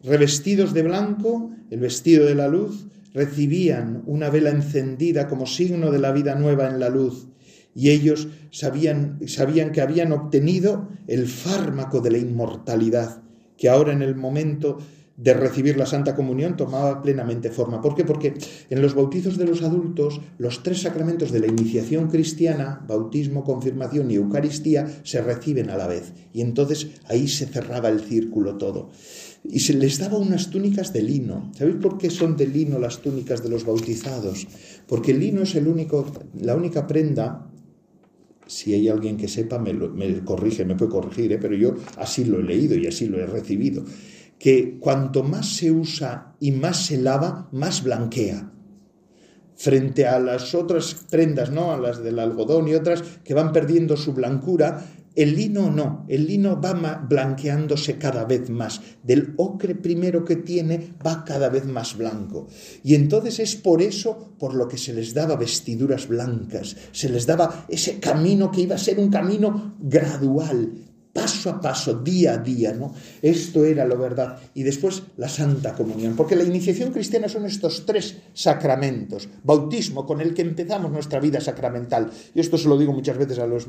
[0.02, 5.98] revestidos de blanco, el vestido de la luz, recibían una vela encendida como signo de
[5.98, 7.28] la vida nueva en la luz
[7.76, 13.22] y ellos sabían, sabían que habían obtenido el fármaco de la inmortalidad,
[13.58, 14.78] que ahora en el momento
[15.16, 17.80] de recibir la Santa Comunión tomaba plenamente forma.
[17.80, 18.04] ¿Por qué?
[18.04, 18.34] Porque
[18.68, 24.10] en los bautizos de los adultos, los tres sacramentos de la iniciación cristiana, bautismo, confirmación
[24.10, 26.12] y Eucaristía, se reciben a la vez.
[26.32, 28.90] Y entonces ahí se cerraba el círculo todo.
[29.42, 31.50] Y se les daba unas túnicas de lino.
[31.56, 34.46] ¿Sabéis por qué son de lino las túnicas de los bautizados?
[34.86, 36.06] Porque el lino es el único,
[36.40, 37.52] la única prenda
[38.46, 39.74] si hay alguien que sepa, me,
[40.24, 41.38] corrige, me puede corregir, ¿eh?
[41.40, 43.84] pero yo así lo he leído y así lo he recibido,
[44.38, 48.52] que cuanto más se usa y más se lava, más blanquea.
[49.56, 51.72] Frente a las otras prendas, ¿no?
[51.72, 54.84] A las del algodón y otras que van perdiendo su blancura,
[55.16, 56.74] el lino no, el lino va
[57.08, 58.80] blanqueándose cada vez más.
[59.02, 62.46] Del ocre primero que tiene va cada vez más blanco.
[62.84, 67.26] Y entonces es por eso por lo que se les daba vestiduras blancas, se les
[67.26, 70.72] daba ese camino que iba a ser un camino gradual,
[71.16, 72.92] paso a paso, día a día, ¿no?
[73.22, 74.38] Esto era lo verdad.
[74.52, 79.26] Y después la Santa Comunión, porque la iniciación cristiana son estos tres sacramentos.
[79.42, 82.10] Bautismo, con el que empezamos nuestra vida sacramental.
[82.34, 83.66] Y esto se lo digo muchas veces a los,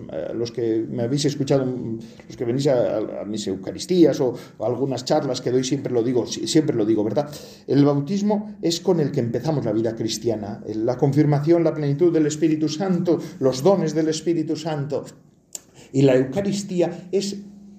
[0.51, 5.51] que me habéis escuchado, los que venís a, mis Eucaristías o, o, algunas charlas que
[5.51, 7.31] doy, siempre lo digo, siempre lo digo, ¿verdad?
[7.65, 10.61] El bautismo es con el que empezamos la vida cristiana.
[10.75, 15.05] La confirmación, la plenitud del Espíritu Santo, los dones del Espíritu Santo
[15.93, 17.37] y la Eucaristía es,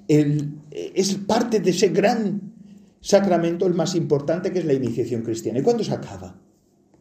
[0.09, 2.53] es parte de ese gran
[3.01, 5.59] sacramento, el más importante, que es la iniciación cristiana.
[5.59, 6.41] ¿Y cuándo se acaba?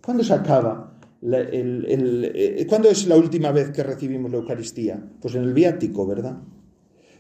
[0.03, 0.97] ¿Cuándo se acaba?
[1.21, 5.03] Eh, ¿Cuándo es la última vez que recibimos la Eucaristía?
[5.19, 6.37] Pues en el viático, ¿verdad?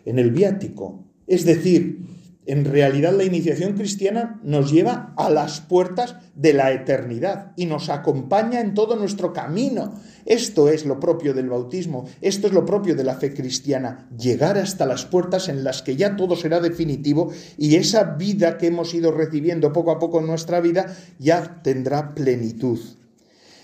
[0.05, 1.03] En el viático.
[1.25, 1.99] Es decir,
[2.47, 7.89] en realidad la iniciación cristiana nos lleva a las puertas de la eternidad y nos
[7.89, 9.93] acompaña en todo nuestro camino.
[10.25, 14.57] Esto es lo propio del bautismo, esto es lo propio de la fe cristiana, llegar
[14.57, 18.93] hasta las puertas en las que ya todo será definitivo y esa vida que hemos
[18.93, 22.79] ido recibiendo poco a poco en nuestra vida ya tendrá plenitud.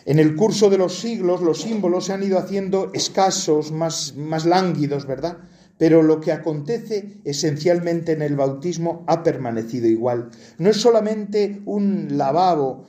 [0.06, 4.46] En el curso de los siglos los símbolos se han ido haciendo escasos, más, más
[4.46, 5.38] lánguidos, ¿verdad?
[5.78, 10.30] Pero lo que acontece esencialmente en el bautismo ha permanecido igual.
[10.58, 12.84] No es solamente un lavabo,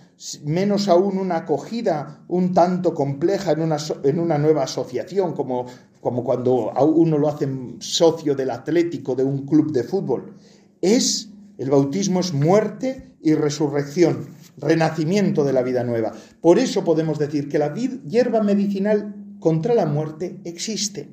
[0.44, 5.66] menos aún una acogida un tanto compleja en una, en una nueva asociación, como,
[6.00, 7.48] como cuando uno lo hace
[7.80, 10.34] socio del Atlético, de un club de fútbol.
[10.80, 14.26] Es, el bautismo es muerte y resurrección,
[14.58, 16.12] renacimiento de la vida nueva.
[16.42, 21.08] Por eso podemos decir que la hierba medicinal contra la muerte existe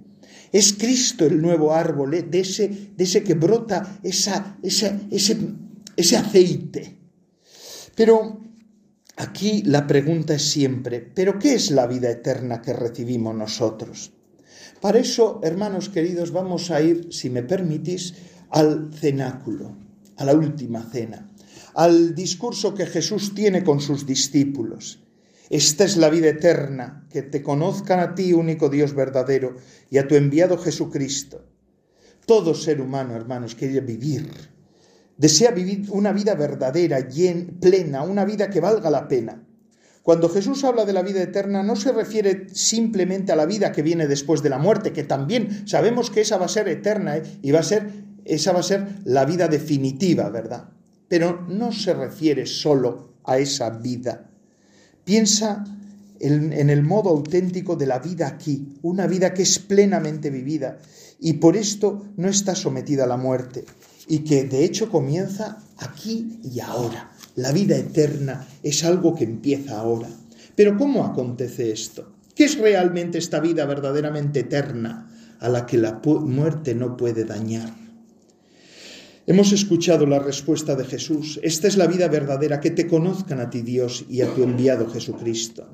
[0.52, 2.24] es Cristo el nuevo árbol, ¿eh?
[2.24, 5.00] de, ese, de ese que brota esa, ese,
[5.96, 6.98] ese aceite.
[7.96, 8.42] Pero
[9.18, 14.12] aquí la pregunta es siempre, ¿pero qué es la vida eterna que recibimos nosotros?
[14.82, 18.16] Para eso, hermanos queridos, vamos a ir, si me permitís,
[18.50, 19.78] al cenáculo,
[20.18, 21.30] a la última cena,
[21.76, 25.00] al discurso que Jesús tiene con sus discípulos.
[25.52, 29.58] Esta es la vida eterna, que te conozcan a ti, único Dios verdadero,
[29.90, 31.44] y a tu enviado Jesucristo.
[32.26, 34.32] Todo ser humano, hermanos, quiere vivir.
[35.18, 37.06] Desea vivir una vida verdadera,
[37.60, 39.44] plena, una vida que valga la pena.
[40.04, 43.82] Cuando Jesús habla de la vida eterna, no se refiere simplemente a la vida que
[43.82, 47.24] viene después de la muerte, que también sabemos que esa va a ser eterna ¿eh?
[47.42, 47.92] y va a ser,
[48.24, 50.70] esa va a ser la vida definitiva, ¿verdad?
[51.10, 54.31] Pero no se refiere solo a esa vida
[55.04, 55.66] Piensa
[56.20, 60.78] en, el modo auténtico de la vida aquí, una vida que es plenamente vivida
[61.20, 63.66] y por esto no está sometida a la muerte
[64.08, 67.12] y que de hecho comienza aquí y ahora.
[67.36, 70.10] La vida eterna es algo que empieza ahora.
[70.56, 72.14] Pero ¿cómo acontece esto?
[72.36, 77.81] ¿Qué es realmente esta vida verdaderamente eterna a la que la muerte no puede dañar?
[79.32, 81.40] Hemos escuchado la respuesta de Jesús.
[81.42, 84.90] Esta es la vida verdadera, que te conozcan a ti Dios y a tu enviado
[84.90, 85.70] Jesucristo.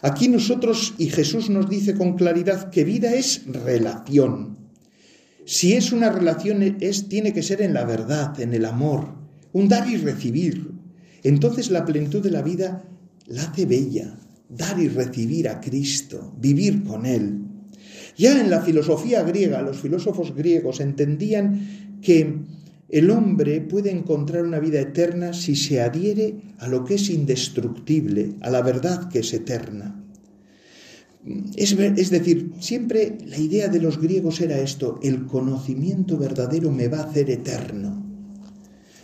[0.00, 4.58] Aquí nosotros y Jesús nos dice con claridad que vida es relación.
[5.44, 9.14] Si es una relación, es, tiene que ser en la verdad, en el amor,
[9.52, 10.72] un dar y recibir.
[11.22, 12.82] Entonces la plenitud de la vida
[13.28, 14.18] la hace bella,
[14.48, 17.42] dar y recibir a Cristo, vivir con Él.
[18.16, 22.42] Ya en la filosofía griega, los filósofos griegos entendían que
[22.92, 28.34] el hombre puede encontrar una vida eterna si se adhiere a lo que es indestructible,
[28.42, 29.98] a la verdad que es eterna.
[31.56, 36.98] Es, decir, siempre la idea de los griegos era esto, el conocimiento verdadero me va
[36.98, 38.04] a hacer eterno.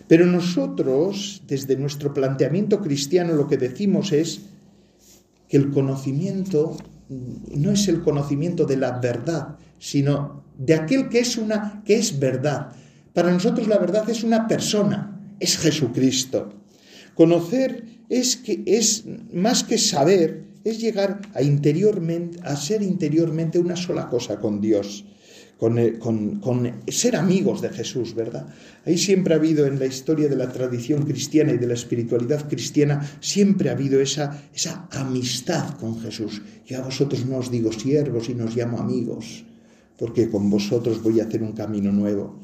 [0.06, 4.42] Pero nosotros, desde nuestro planteamiento cristiano, lo que decimos es
[5.48, 6.76] que el conocimiento
[7.08, 12.18] no es el conocimiento de la verdad, sino de aquel que es una que es
[12.18, 12.72] verdad.
[13.14, 16.52] Para nosotros la verdad es una persona, es Jesucristo.
[17.14, 23.76] Conocer es que es más que saber, es llegar a interiormente a ser interiormente una
[23.76, 25.04] sola cosa con Dios.
[25.60, 28.46] Eh, con, ser amigos de Jesús, ¿verdad?
[28.86, 32.48] Ahí siempre ha habido en la historia de la tradición cristiana y de la espiritualidad
[32.48, 36.42] cristiana, siempre ha habido esa, esa amistad con Jesús.
[36.64, 39.44] Yo a vosotros no os digo siervos y nos llamo amigos,
[39.98, 42.38] porque con vosotros voy a hacer un camino nuevo.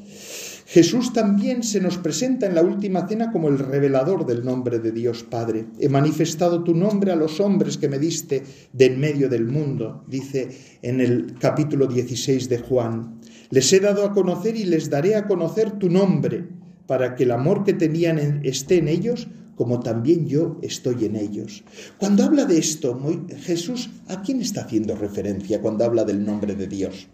[0.74, 4.90] Jesús también se nos presenta en la última cena como el revelador del nombre de
[4.90, 5.66] Dios Padre.
[5.78, 10.02] He manifestado tu nombre a los hombres que me diste de en medio del mundo,
[10.08, 10.48] dice
[10.82, 13.20] en el capítulo 16 de Juan.
[13.50, 16.48] Les he dado a conocer y les daré a conocer tu nombre,
[16.88, 21.62] para que el amor que tenían esté en ellos, como también yo estoy en ellos.
[21.98, 23.00] Cuando habla de esto,
[23.42, 27.06] Jesús, ¿a quién está haciendo referencia cuando habla del nombre de Dios?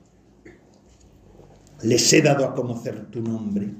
[1.83, 3.70] Les he dado a conocer tu nombre.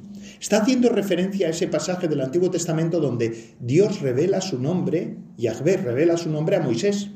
[0.41, 5.77] Está haciendo referencia a ese pasaje del Antiguo Testamento donde Dios revela su nombre, Yahvé
[5.77, 7.11] revela su nombre a Moisés.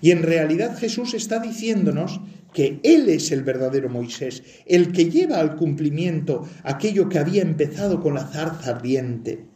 [0.00, 2.20] Y en realidad Jesús está diciéndonos
[2.52, 8.00] que Él es el verdadero Moisés, el que lleva al cumplimiento aquello que había empezado
[8.00, 9.46] con la zarza ardiente,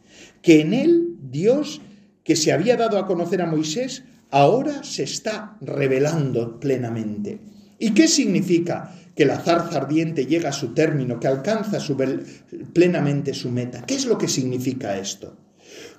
[0.41, 1.81] que en Él Dios,
[2.23, 7.39] que se había dado a conocer a Moisés, ahora se está revelando plenamente.
[7.79, 8.95] ¿Y qué significa?
[9.17, 11.79] Que la zarza ardiente llega a su término, que alcanza
[12.71, 13.83] plenamente su meta.
[13.83, 15.35] ¿Qué es lo que significa esto?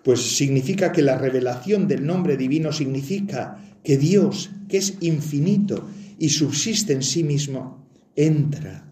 [0.05, 6.29] Pues significa que la revelación del nombre divino significa que Dios, que es infinito y
[6.29, 8.89] subsiste en sí mismo, entra.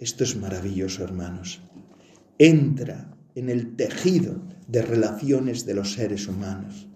[0.00, 1.60] Esto es maravilloso, hermanos.
[2.36, 6.88] Entra en el tejido de relaciones de los seres humanos.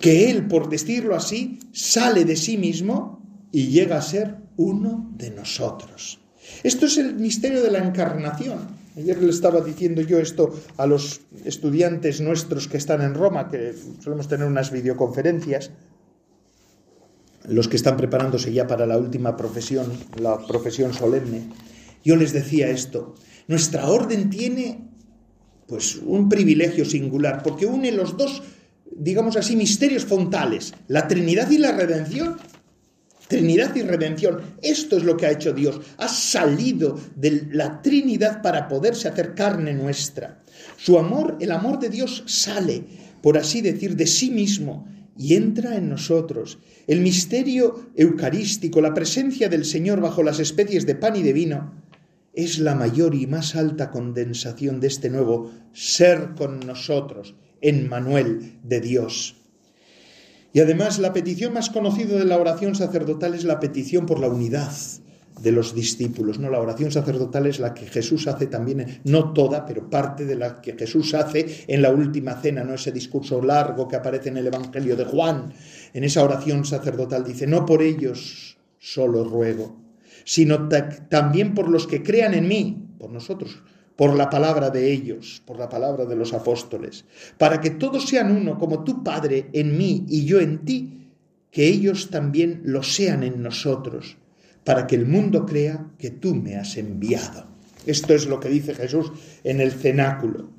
[0.00, 5.30] Que Él, por decirlo así, sale de sí mismo y llega a ser uno de
[5.30, 6.20] nosotros.
[6.62, 8.82] Esto es el misterio de la encarnación.
[8.96, 13.74] Ayer le estaba diciendo yo esto a los estudiantes nuestros que están en Roma, que
[14.00, 15.70] solemos tener unas videoconferencias,
[17.48, 19.90] los que están preparándose ya para la última profesión,
[20.20, 21.48] la profesión solemne.
[22.04, 23.14] Yo les decía esto,
[23.48, 24.90] nuestra orden tiene
[25.66, 28.42] pues un privilegio singular, porque une los dos,
[28.90, 32.36] digamos así, misterios fontales, la Trinidad y la redención.
[33.32, 34.42] Trinidad y redención.
[34.60, 35.80] Esto es lo que ha hecho Dios.
[35.96, 40.42] Ha salido de la Trinidad para poderse hacer carne nuestra.
[40.76, 42.84] Su amor, el amor de Dios sale,
[43.22, 46.58] por así decir, de sí mismo y entra en nosotros.
[46.86, 51.72] El misterio eucarístico, la presencia del Señor bajo las especies de pan y de vino,
[52.34, 58.58] es la mayor y más alta condensación de este nuevo ser con nosotros, en Manuel
[58.62, 59.41] de Dios.
[60.52, 64.28] Y además la petición más conocida de la oración sacerdotal es la petición por la
[64.28, 64.72] unidad
[65.40, 66.38] de los discípulos.
[66.38, 70.36] No, la oración sacerdotal es la que Jesús hace también, no toda, pero parte de
[70.36, 74.36] la que Jesús hace en la última cena, no ese discurso largo que aparece en
[74.36, 75.52] el Evangelio de Juan.
[75.94, 79.76] En esa oración sacerdotal dice, no por ellos solo ruego,
[80.24, 80.68] sino
[81.08, 83.62] también por los que crean en mí, por nosotros,
[83.96, 87.04] por la palabra de ellos, por la palabra de los apóstoles,
[87.38, 91.10] para que todos sean uno, como tu Padre en mí y yo en ti,
[91.50, 94.16] que ellos también lo sean en nosotros,
[94.64, 97.46] para que el mundo crea que tú me has enviado.
[97.84, 99.12] Esto es lo que dice Jesús
[99.44, 100.50] en el cenáculo.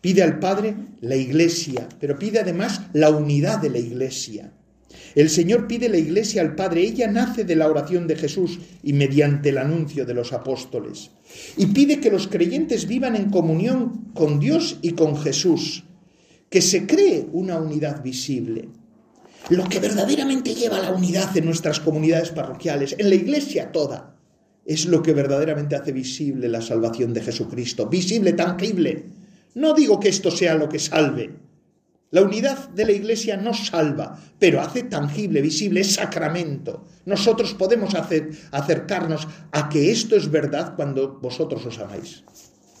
[0.00, 4.52] Pide al Padre la iglesia, pero pide además la unidad de la iglesia.
[5.14, 8.92] El Señor pide la iglesia al Padre, ella nace de la oración de Jesús y
[8.92, 11.10] mediante el anuncio de los apóstoles.
[11.56, 15.84] Y pide que los creyentes vivan en comunión con Dios y con Jesús,
[16.48, 18.68] que se cree una unidad visible.
[19.50, 24.16] Lo que verdaderamente lleva a la unidad en nuestras comunidades parroquiales, en la iglesia toda,
[24.64, 29.06] es lo que verdaderamente hace visible la salvación de Jesucristo, visible, tangible.
[29.54, 31.30] No digo que esto sea lo que salve,
[32.12, 36.84] la unidad de la Iglesia no salva, pero hace tangible, visible, es sacramento.
[37.06, 42.22] Nosotros podemos hacer, acercarnos a que esto es verdad cuando vosotros os amáis.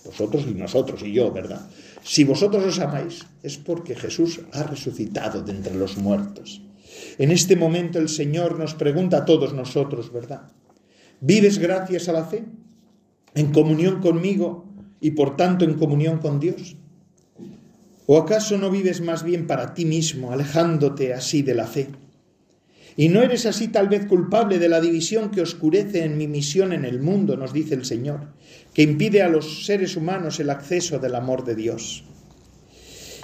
[0.04, 1.66] Vosotros y nosotros y yo, ¿verdad?
[2.02, 6.60] Si vosotros os amáis es porque Jesús ha resucitado de entre los muertos.
[7.16, 10.52] En este momento el Señor nos pregunta a todos nosotros, ¿verdad?
[11.22, 12.44] ¿Vives gracias a la fe?
[13.34, 14.66] ¿En comunión conmigo
[15.00, 16.76] y por tanto en comunión con Dios?
[18.06, 21.88] ¿O acaso no vives más bien para ti mismo, alejándote así de la fe?
[22.96, 26.72] Y no eres así tal vez culpable de la división que oscurece en mi misión
[26.72, 28.32] en el mundo, nos dice el Señor,
[28.74, 32.04] que impide a los seres humanos el acceso del amor de Dios.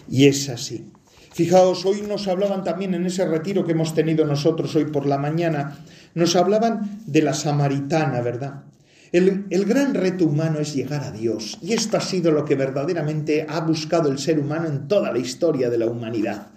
[0.08, 0.90] Y es así.
[1.32, 5.18] Fijaos, hoy nos hablaban también en ese retiro que hemos tenido nosotros hoy por la
[5.18, 8.64] mañana, nos hablaban de la samaritana, ¿verdad?
[9.10, 13.46] El, gran reto humano es llegar a Dios, y esto ha sido lo que verdaderamente
[13.48, 16.48] ha buscado el ser humano en toda la historia de la humanidad.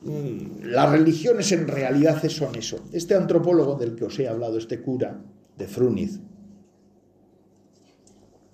[0.00, 2.84] Mm, las religiones en realidad son eso.
[2.92, 5.20] Este antropólogo del que os he hablado, este cura
[5.56, 6.18] de Fruniz,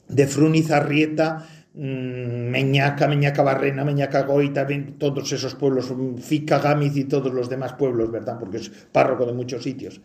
[0.08, 4.66] de Fruniz Arrieta, mm, Meñaca, Meñaca Barrena, Meñaca Goita,
[4.98, 5.90] todos esos pueblos,
[6.20, 8.38] Fica, Gámiz y todos los demás pueblos, ¿verdad?
[8.38, 10.02] Porque es párroco de muchos sitios.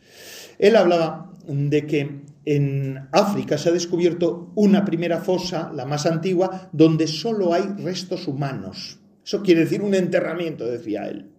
[0.58, 6.70] Él hablaba de que en África se ha descubierto una primera fosa, la más antigua,
[6.72, 9.00] donde solo hay restos humanos.
[9.26, 11.34] Eso quiere decir un enterramiento, decía él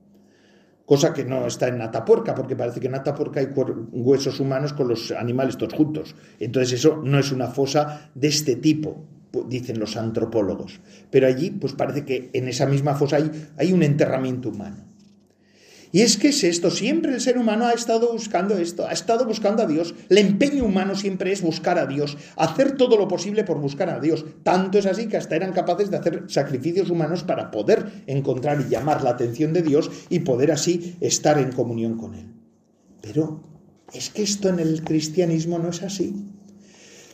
[0.85, 3.49] cosa que no está en Atapuerca, porque parece que en Atapuerca hay
[3.93, 6.15] huesos humanos con los animales todos juntos.
[6.39, 9.07] Entonces eso no es una fosa de este tipo,
[9.49, 10.81] dicen los antropólogos.
[11.11, 14.94] Pero allí, pues parece que en esa misma fosa hay, hay un enterramiento humano.
[15.95, 19.27] Y es que es esto, siempre el ser humano ha estado buscando esto, ha estado
[19.27, 19.95] buscando a Dios.
[20.09, 24.01] El empeño humano siempre es buscar a Dios, hacer todo lo posible por buscar a
[24.01, 24.25] Dios.
[24.43, 28.69] Tanto es así que hasta eran capaces de hacer sacrificios humanos para poder encontrar y
[28.69, 32.27] llamar la atención de Dios y poder así estar en comunión con Él.
[33.01, 33.45] Pero
[33.93, 36.27] es que esto en el cristianismo no es así.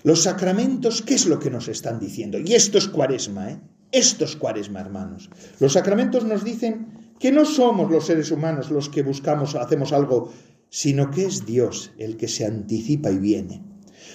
[0.05, 2.39] Los sacramentos, ¿qué es lo que nos están diciendo?
[2.39, 3.61] Y esto es cuaresma, ¿eh?
[3.93, 5.29] Esto es cuaresma, hermanos.
[5.59, 10.33] Los sacramentos nos dicen que no somos los seres humanos los que buscamos hacemos algo,
[10.71, 13.63] sino que es Dios el que se anticipa y viene.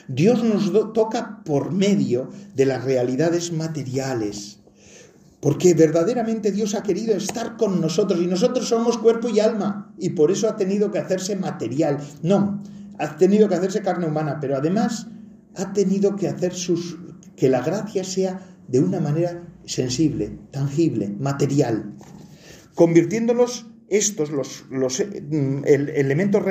[0.07, 4.59] Dios nos toca por medio de las realidades materiales,
[5.39, 10.09] porque verdaderamente Dios ha querido estar con nosotros y nosotros somos cuerpo y alma, y
[10.09, 11.99] por eso ha tenido que hacerse material.
[12.23, 12.63] No,
[12.97, 15.07] ha tenido que hacerse carne humana, pero además
[15.55, 16.97] ha tenido que hacer sus,
[17.35, 21.93] que la gracia sea de una manera sensible, tangible, material
[22.75, 26.43] convirtiéndolos estos, los, los mm, elementos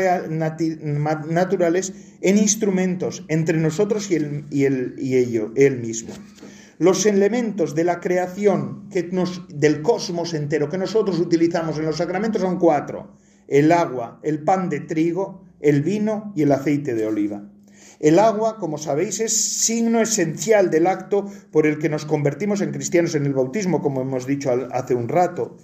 [1.28, 6.14] naturales, en instrumentos entre nosotros y, el, y, el, y ello, él mismo.
[6.78, 11.96] Los elementos de la creación que nos, del cosmos entero que nosotros utilizamos en los
[11.96, 13.16] sacramentos son cuatro.
[13.46, 17.44] El agua, el pan de trigo, el vino y el aceite de oliva.
[18.00, 22.72] El agua, como sabéis, es signo esencial del acto por el que nos convertimos en
[22.72, 25.56] cristianos en el bautismo, como hemos dicho hace un rato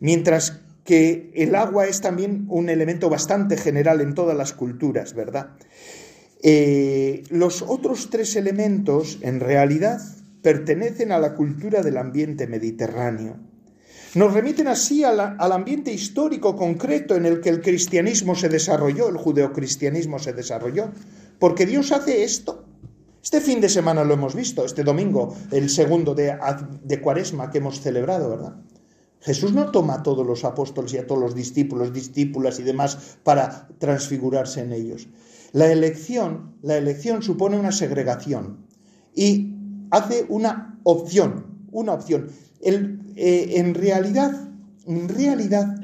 [0.00, 5.50] mientras que el agua es también un elemento bastante general en todas las culturas, ¿verdad?
[6.42, 10.00] Eh, los otros tres elementos, en realidad,
[10.42, 13.36] pertenecen a la cultura del ambiente mediterráneo.
[14.14, 19.16] Nos remiten así al ambiente histórico concreto en el que el cristianismo se desarrolló, el
[19.16, 20.90] judeocristianismo se desarrolló,
[21.38, 22.64] porque Dios hace esto.
[23.22, 26.36] Este fin de semana lo hemos visto, este domingo, el segundo de,
[26.82, 28.56] de Cuaresma que hemos celebrado, ¿verdad?
[29.20, 33.18] Jesús no toma a todos los apóstoles y a todos los discípulos, discípulas y demás
[33.22, 35.08] para transfigurarse en ellos.
[35.52, 38.66] La elección, la elección supone una segregación
[39.14, 39.54] y
[39.90, 42.28] hace una opción, una opción.
[42.62, 44.48] Eh, en realidad,
[44.86, 45.80] en realidad,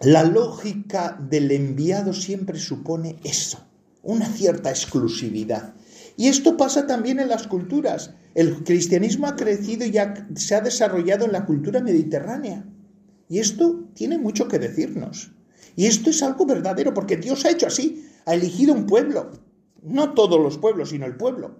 [0.00, 3.58] la lógica del enviado siempre supone eso,
[4.02, 5.74] una cierta exclusividad.
[6.16, 8.14] Y esto pasa también en las culturas.
[8.34, 9.94] El cristianismo ha crecido y
[10.36, 12.64] se ha desarrollado en la cultura mediterránea.
[13.28, 15.32] Y esto tiene mucho que decirnos.
[15.76, 19.30] Y esto es algo verdadero, porque Dios ha hecho así, ha elegido un pueblo,
[19.82, 21.56] no todos los pueblos, sino el pueblo.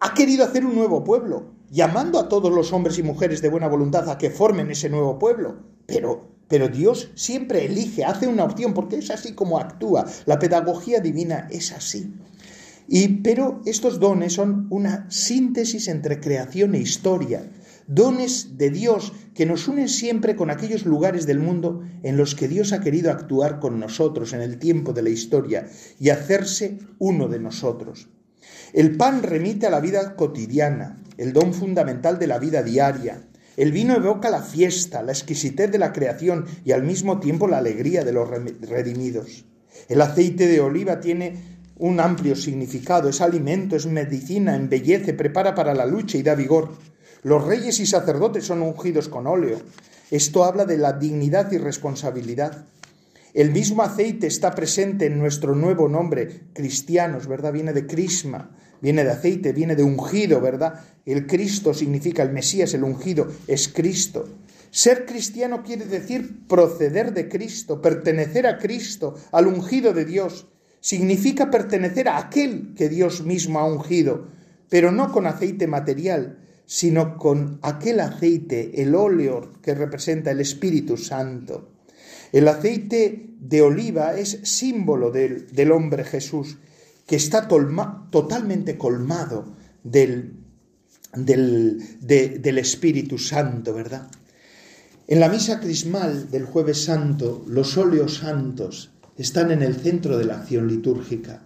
[0.00, 3.68] Ha querido hacer un nuevo pueblo, llamando a todos los hombres y mujeres de buena
[3.68, 5.56] voluntad a que formen ese nuevo pueblo.
[5.86, 10.06] Pero, pero Dios siempre elige, hace una opción, porque es así como actúa.
[10.26, 12.12] La pedagogía divina es así.
[12.90, 17.42] Y, pero estos dones son una síntesis entre creación e historia,
[17.86, 22.48] dones de Dios que nos unen siempre con aquellos lugares del mundo en los que
[22.48, 25.68] Dios ha querido actuar con nosotros en el tiempo de la historia
[26.00, 28.08] y hacerse uno de nosotros.
[28.72, 33.22] El pan remite a la vida cotidiana, el don fundamental de la vida diaria.
[33.58, 37.58] El vino evoca la fiesta, la exquisitez de la creación y al mismo tiempo la
[37.58, 39.44] alegría de los redimidos.
[39.88, 45.74] El aceite de oliva tiene un amplio significado, es alimento, es medicina, embellece, prepara para
[45.74, 46.70] la lucha y da vigor.
[47.22, 49.60] Los reyes y sacerdotes son ungidos con óleo.
[50.10, 52.64] Esto habla de la dignidad y responsabilidad.
[53.34, 57.52] El mismo aceite está presente en nuestro nuevo nombre, cristianos, ¿verdad?
[57.52, 58.50] Viene de crisma,
[58.80, 60.80] viene de aceite, viene de ungido, ¿verdad?
[61.04, 64.28] El Cristo significa el Mesías, el ungido es Cristo.
[64.70, 70.46] Ser cristiano quiere decir proceder de Cristo, pertenecer a Cristo, al ungido de Dios.
[70.88, 74.28] Significa pertenecer a aquel que Dios mismo ha ungido,
[74.70, 80.96] pero no con aceite material, sino con aquel aceite, el óleo que representa el Espíritu
[80.96, 81.72] Santo.
[82.32, 86.56] El aceite de oliva es símbolo del, hombre Jesús,
[87.06, 90.36] que está totalmente colmado del,
[91.12, 94.08] del Espíritu Santo, ¿verdad?
[95.06, 100.24] En la misa crismal del jueves santo, los óleos santos están en el centro de
[100.24, 101.42] la acción litúrgica.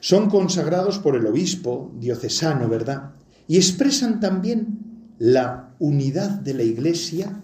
[0.00, 3.12] Son consagrados por el obispo diocesano, ¿verdad?
[3.48, 7.42] Y expresan también la unidad de la Iglesia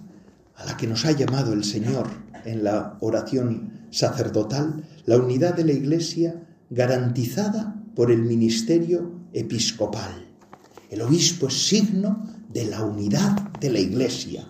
[0.57, 2.09] a la que nos ha llamado el Señor
[2.45, 10.27] en la oración sacerdotal, la unidad de la Iglesia garantizada por el ministerio episcopal.
[10.91, 14.47] El obispo es signo de la unidad de la Iglesia.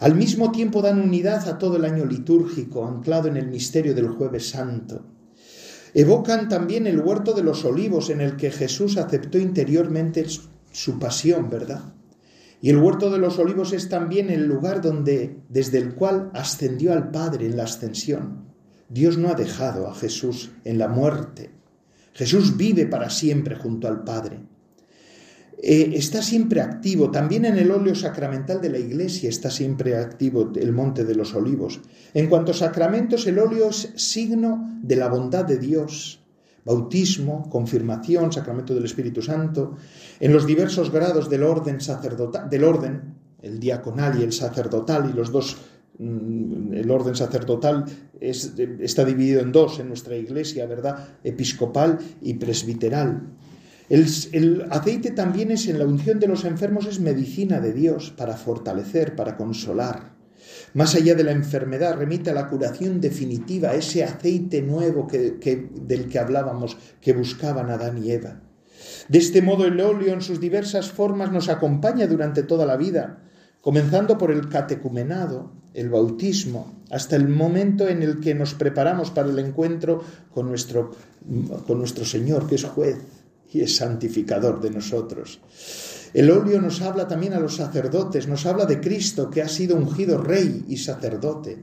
[0.00, 4.08] Al mismo tiempo dan unidad a todo el año litúrgico, anclado en el misterio del
[4.08, 5.04] jueves santo.
[5.92, 10.24] Evocan también el huerto de los olivos en el que Jesús aceptó interiormente
[10.72, 11.82] su pasión, ¿verdad?
[12.62, 16.92] Y el huerto de los olivos es también el lugar donde, desde el cual ascendió
[16.92, 18.44] al Padre en la ascensión.
[18.88, 21.50] Dios no ha dejado a Jesús en la muerte.
[22.14, 24.40] Jesús vive para siempre junto al Padre.
[25.62, 27.10] Eh, está siempre activo.
[27.10, 31.34] También en el óleo sacramental de la Iglesia está siempre activo el monte de los
[31.34, 31.80] olivos.
[32.14, 36.20] En cuanto a sacramentos, el óleo es signo de la bondad de Dios.
[36.64, 39.76] Bautismo, confirmación, sacramento del Espíritu Santo.
[40.18, 45.12] En los diversos grados del orden sacerdotal, del orden, el diaconal y el sacerdotal, y
[45.12, 45.58] los dos
[45.98, 47.84] mm, el orden sacerdotal
[48.18, 51.08] está dividido en dos en nuestra iglesia, ¿verdad?
[51.22, 53.22] Episcopal y presbiteral.
[53.90, 58.36] El, aceite también es en la unción de los enfermos, es medicina de Dios para
[58.36, 60.14] fortalecer, para consolar.
[60.74, 66.18] Más allá de la enfermedad, remite a la curación definitiva, ese aceite nuevo del que
[66.20, 68.40] hablábamos, que buscaban Adán y Eva.
[69.08, 73.24] De este modo el óleo en sus diversas formas nos acompaña durante toda la vida,
[73.60, 79.30] comenzando por el catecumenado, el bautismo, hasta el momento en el que nos preparamos para
[79.30, 80.00] el encuentro
[80.32, 80.92] con nuestro,
[81.66, 82.98] con nuestro Señor, que es juez
[83.52, 85.40] y es santificador de nosotros.
[86.12, 89.76] El óleo nos habla también a los sacerdotes, nos habla de Cristo que ha sido
[89.76, 91.58] ungido rey y sacerdote.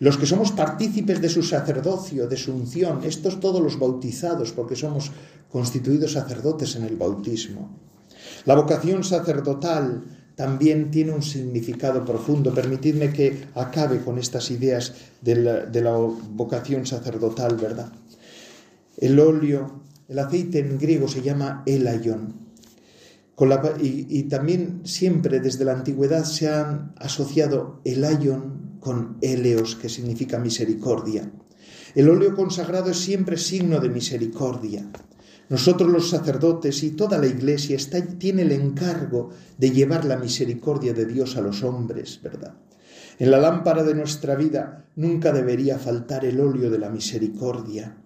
[0.00, 4.76] Los que somos partícipes de su sacerdocio, de su unción, estos todos los bautizados, porque
[4.76, 5.10] somos
[5.50, 7.70] constituidos sacerdotes en el bautismo.
[8.44, 10.04] La vocación sacerdotal
[10.36, 12.54] también tiene un significado profundo.
[12.54, 17.90] Permitidme que acabe con estas ideas de la, de la vocación sacerdotal, ¿verdad?
[18.98, 22.34] El óleo el aceite en griego se llama elaion.
[23.78, 31.30] y, también siempre desde la antigüedad se han asociado elaion con eleos, que significa misericordia.
[31.94, 34.90] El óleo consagrado es siempre signo de misericordia.
[35.50, 40.94] Nosotros los sacerdotes y toda la iglesia está, tiene el encargo de llevar la misericordia
[40.94, 42.54] de Dios a los hombres, ¿verdad?
[43.18, 47.96] En la lámpara de nuestra vida nunca debería faltar el óleo de la misericordia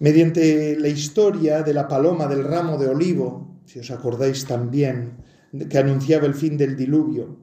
[0.00, 5.18] mediante la historia de la paloma del ramo de olivo, si os acordáis también,
[5.68, 7.38] que anunciaba el fin del diluvio.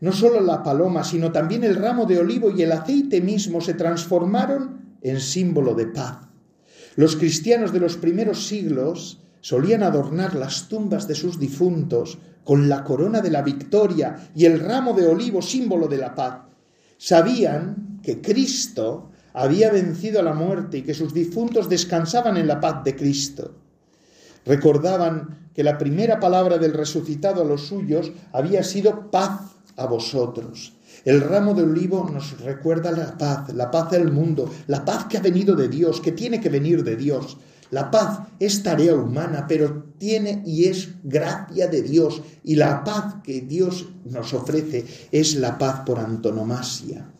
[0.00, 3.74] No solo la paloma, sino también el ramo de olivo y el aceite mismo se
[3.74, 6.18] transformaron en símbolo de paz.
[6.96, 12.84] Los cristianos de los primeros siglos solían adornar las tumbas de sus difuntos con la
[12.84, 16.42] corona de la victoria y el ramo de olivo símbolo de la paz.
[16.98, 22.60] Sabían que Cristo había vencido a la muerte y que sus difuntos descansaban en la
[22.60, 23.52] paz de Cristo.
[24.46, 29.40] Recordaban que la primera palabra del resucitado a los suyos había sido paz
[29.76, 30.74] a vosotros.
[31.04, 35.18] El ramo de olivo nos recuerda la paz, la paz del mundo, la paz que
[35.18, 37.36] ha venido de Dios, que tiene que venir de Dios.
[37.70, 42.22] La paz es tarea humana, pero tiene y es gracia de Dios.
[42.44, 47.10] Y la paz que Dios nos ofrece es la paz por antonomasia.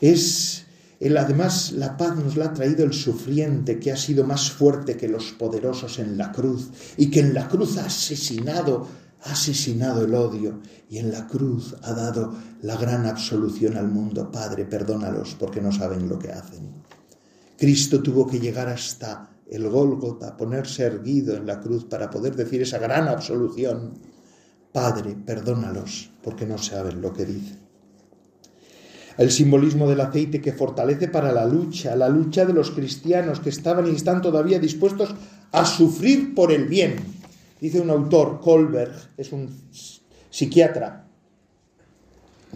[0.00, 0.61] Es
[1.08, 5.08] además, la paz nos la ha traído el sufriente, que ha sido más fuerte que
[5.08, 8.86] los poderosos en la cruz, y que en la cruz ha asesinado,
[9.24, 14.30] ha asesinado el odio, y en la cruz ha dado la gran absolución al mundo.
[14.30, 16.70] Padre, perdónalos porque no saben lo que hacen.
[17.58, 22.62] Cristo tuvo que llegar hasta el Gólgota, ponerse erguido en la cruz para poder decir
[22.62, 23.94] esa gran absolución.
[24.72, 27.61] Padre, perdónalos porque no saben lo que dicen.
[29.18, 33.50] El simbolismo del aceite que fortalece para la lucha, la lucha de los cristianos que
[33.50, 35.14] estaban y están todavía dispuestos
[35.50, 36.96] a sufrir por el bien.
[37.60, 39.48] Dice un autor, Kohlberg, es un
[40.30, 41.06] psiquiatra,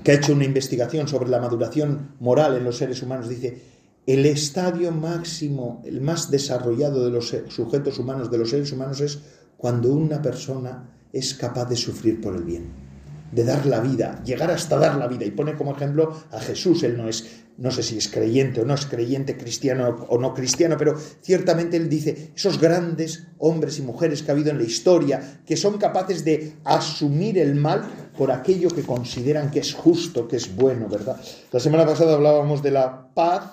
[0.02, 3.28] que ha hecho una investigación sobre la maduración moral en los seres humanos.
[3.28, 3.62] Dice,
[4.06, 9.18] el estadio máximo, el más desarrollado de los sujetos humanos, de los seres humanos, es
[9.56, 12.85] cuando una persona es capaz de sufrir por el bien
[13.32, 15.24] de dar la vida, llegar hasta dar la vida.
[15.24, 16.82] Y pone como ejemplo a Jesús.
[16.82, 20.34] Él no es, no sé si es creyente o no es creyente, cristiano o no
[20.34, 24.64] cristiano, pero ciertamente él dice, esos grandes hombres y mujeres que ha habido en la
[24.64, 27.84] historia, que son capaces de asumir el mal
[28.16, 31.20] por aquello que consideran que es justo, que es bueno, ¿verdad?
[31.52, 33.52] La semana pasada hablábamos de la paz.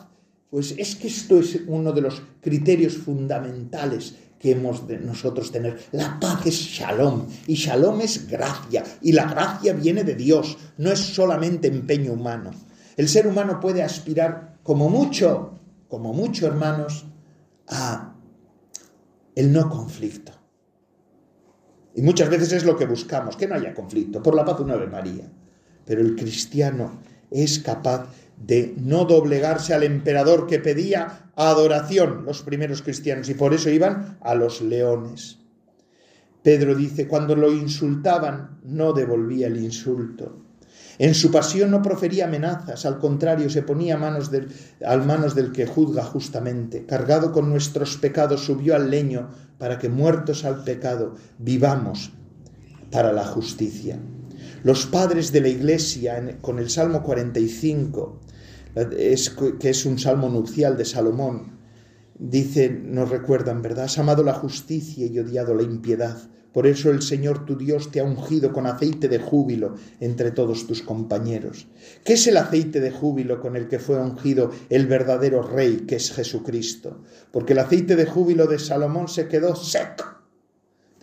[0.50, 4.14] Pues es que esto es uno de los criterios fundamentales
[4.44, 5.80] que hemos de nosotros tener.
[5.94, 10.91] La paz es shalom y shalom es gracia y la gracia viene de Dios, no
[10.91, 12.52] es solamente empeño humano.
[12.98, 17.06] El ser humano puede aspirar como mucho, como mucho hermanos,
[17.70, 18.16] a
[19.34, 20.34] el no conflicto.
[21.96, 24.74] Y muchas veces es lo que buscamos, que no haya conflicto, por la paz una
[24.74, 25.32] Ave María.
[25.86, 27.00] Pero el cristiano
[27.32, 33.54] es capaz de no doblegarse al emperador que pedía adoración los primeros cristianos y por
[33.54, 35.40] eso iban a los leones.
[36.44, 40.44] Pedro dice, cuando lo insultaban, no devolvía el insulto.
[41.00, 44.50] En su pasión no profería amenazas, al contrario, se ponía manos del,
[45.06, 46.86] manos del que juzga justamente.
[46.86, 52.12] Cargado con nuestros pecados, subió al leño para que, muertos al pecado, vivamos
[52.92, 53.98] para la justicia.
[54.64, 58.20] Los padres de la Iglesia, con el Salmo 45,
[58.76, 61.60] es, que es un salmo nupcial de Salomón,
[62.18, 63.86] dice, nos recuerdan, ¿verdad?
[63.86, 66.18] Has amado la justicia y odiado la impiedad.
[66.54, 70.68] Por eso el Señor tu Dios te ha ungido con aceite de júbilo entre todos
[70.68, 71.68] tus compañeros.
[72.06, 75.96] ¿Qué es el aceite de júbilo con el que fue ungido el verdadero Rey, que
[75.96, 77.02] es Jesucristo?
[77.32, 80.23] Porque el aceite de júbilo de Salomón se quedó seco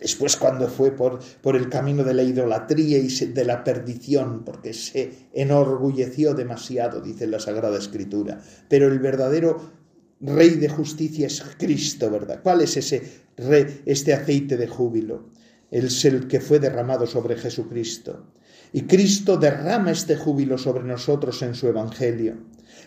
[0.01, 4.73] Después cuando fue por, por el camino de la idolatría y de la perdición, porque
[4.73, 8.41] se enorgulleció demasiado, dice la Sagrada Escritura.
[8.67, 9.79] Pero el verdadero
[10.21, 12.41] Rey de justicia es Cristo, ¿verdad?
[12.43, 13.01] ¿Cuál es ese
[13.37, 15.29] rey, este aceite de júbilo?
[15.71, 18.27] Es el que fue derramado sobre Jesucristo.
[18.71, 22.37] Y Cristo derrama este júbilo sobre nosotros en su Evangelio.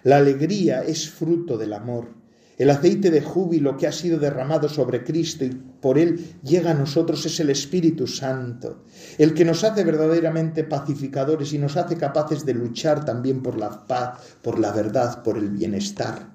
[0.04, 2.08] La alegría es fruto del amor.
[2.56, 6.74] El aceite de júbilo que ha sido derramado sobre Cristo y por él llega a
[6.74, 8.84] nosotros es el Espíritu Santo,
[9.18, 13.86] el que nos hace verdaderamente pacificadores y nos hace capaces de luchar también por la
[13.86, 16.34] paz, por la verdad, por el bienestar.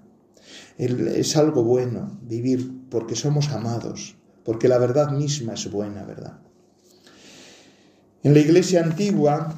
[0.77, 6.37] es algo bueno vivir porque somos amados, porque la verdad misma es buena, ¿verdad?
[8.21, 9.51] En la iglesia antigua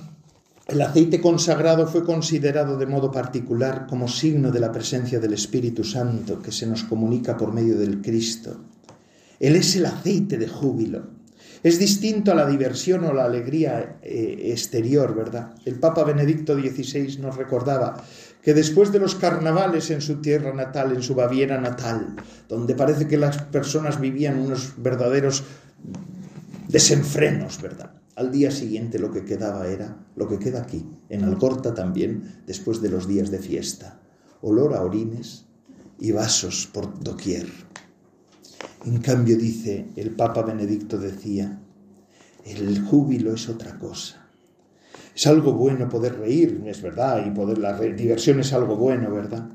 [0.68, 5.84] el aceite consagrado fue considerado de modo particular como signo de la presencia del Espíritu
[5.84, 8.70] Santo que se nos comunica por medio del Cristo.
[9.42, 11.10] Él es el aceite de júbilo.
[11.64, 15.56] Es distinto a la diversión o la alegría eh, exterior, ¿verdad?
[15.66, 18.04] El Papa Benedicto XVI nos recordaba
[18.44, 22.16] que después de los carnavales en su tierra natal, en su Baviera natal,
[22.48, 25.44] donde parece que las personas vivían unos verdaderos
[26.68, 27.94] desenfrenos, ¿verdad?
[28.16, 32.80] Al día siguiente lo que quedaba era lo que queda aquí, en Alcorta también, después
[32.80, 34.00] de los días de fiesta.
[34.42, 35.46] Olor a orines
[36.00, 37.48] y vasos por doquier.
[38.86, 41.59] En cambio dice, el Papa Benedicto decía,
[42.45, 44.28] el júbilo es otra cosa.
[45.16, 49.49] Es algo bueno poder reír, es verdad, y poder la diversión es algo bueno, ¿verdad?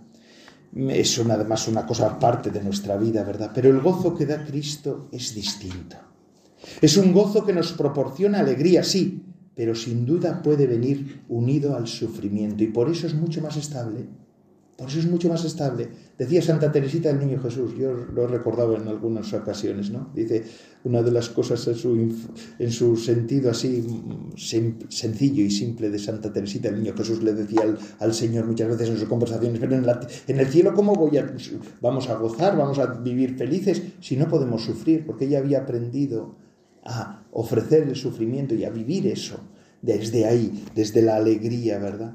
[0.75, 3.51] Es una, además una cosa aparte de nuestra vida, ¿verdad?
[3.55, 5.97] Pero el gozo que da Cristo es distinto.
[6.81, 11.87] Es un gozo que nos proporciona alegría, sí, pero sin duda puede venir unido al
[11.87, 14.07] sufrimiento y por eso es mucho más estable.
[14.77, 15.89] Por eso es mucho más estable.
[16.19, 20.11] Decía Santa Teresita del Niño Jesús, yo lo he recordado en algunas ocasiones, ¿no?
[20.15, 20.45] Dice,
[20.85, 22.15] una de las cosas en su,
[22.59, 23.87] en su sentido así
[24.37, 27.63] sencillo y simple de Santa Teresita del Niño Jesús le decía
[27.99, 29.87] al, Señor muchas veces en sus conversaciones, pero en,
[30.27, 31.35] en, el cielo ¿cómo voy a,
[31.81, 35.07] vamos a gozar, vamos a vivir felices si no podemos sufrir?
[35.07, 36.37] Porque ella había aprendido
[36.85, 39.41] a ofrecer el sufrimiento y a vivir eso
[39.81, 42.15] desde ahí, desde la alegría, ¿verdad?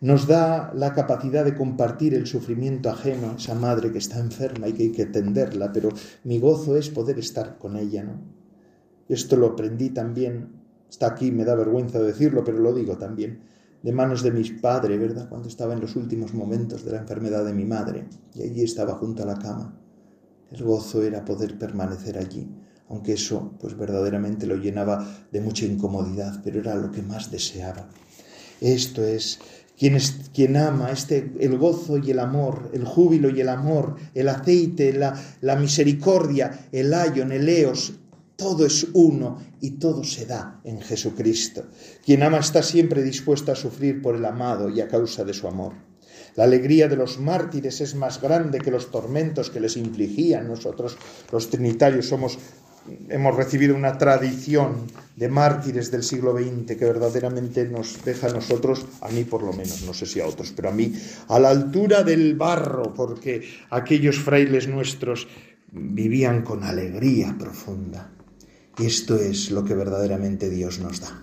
[0.00, 4.74] Nos da la capacidad de compartir el sufrimiento ajeno esa madre que está enferma y
[4.74, 5.88] que hay que atenderla, pero
[6.24, 8.20] mi gozo es poder estar con ella, ¿no?
[9.08, 10.48] Esto lo aprendí también,
[10.90, 13.40] está aquí, me da vergüenza decirlo, pero lo digo también,
[13.82, 15.28] de manos de mi padre, ¿verdad?
[15.28, 18.94] Cuando estaba en los últimos momentos de la enfermedad de mi madre y allí estaba
[18.94, 19.78] junto a la cama.
[20.50, 22.48] El gozo era poder permanecer allí,
[22.88, 27.88] aunque eso pues verdaderamente lo llenaba de mucha incomodidad, pero era lo que más deseaba.
[28.60, 29.38] Esto es
[29.78, 34.92] Quien, ama este, el gozo y el amor, el júbilo y el amor, el aceite,
[34.92, 37.92] la, la misericordia, el ayon, el eos,
[38.36, 41.64] todo es uno y todo se da en Jesucristo.
[42.04, 45.46] Quien ama está siempre dispuesto a sufrir por el amado y a causa de su
[45.46, 45.74] amor.
[46.36, 50.48] La alegría de los mártires es más grande que los tormentos que les infligían.
[50.48, 50.98] Nosotros,
[51.32, 52.38] los trinitarios, somos
[53.08, 58.86] hemos recibido una tradición de mártires del siglo XX que verdaderamente nos deja a nosotros,
[59.00, 60.92] a mí por lo menos, no sé si a otros, pero a mí,
[61.28, 65.26] a la altura del barro, porque aquellos frailes nuestros
[65.72, 68.12] vivían con alegría profunda.
[68.78, 71.22] Y esto es lo que verdaderamente Dios nos da.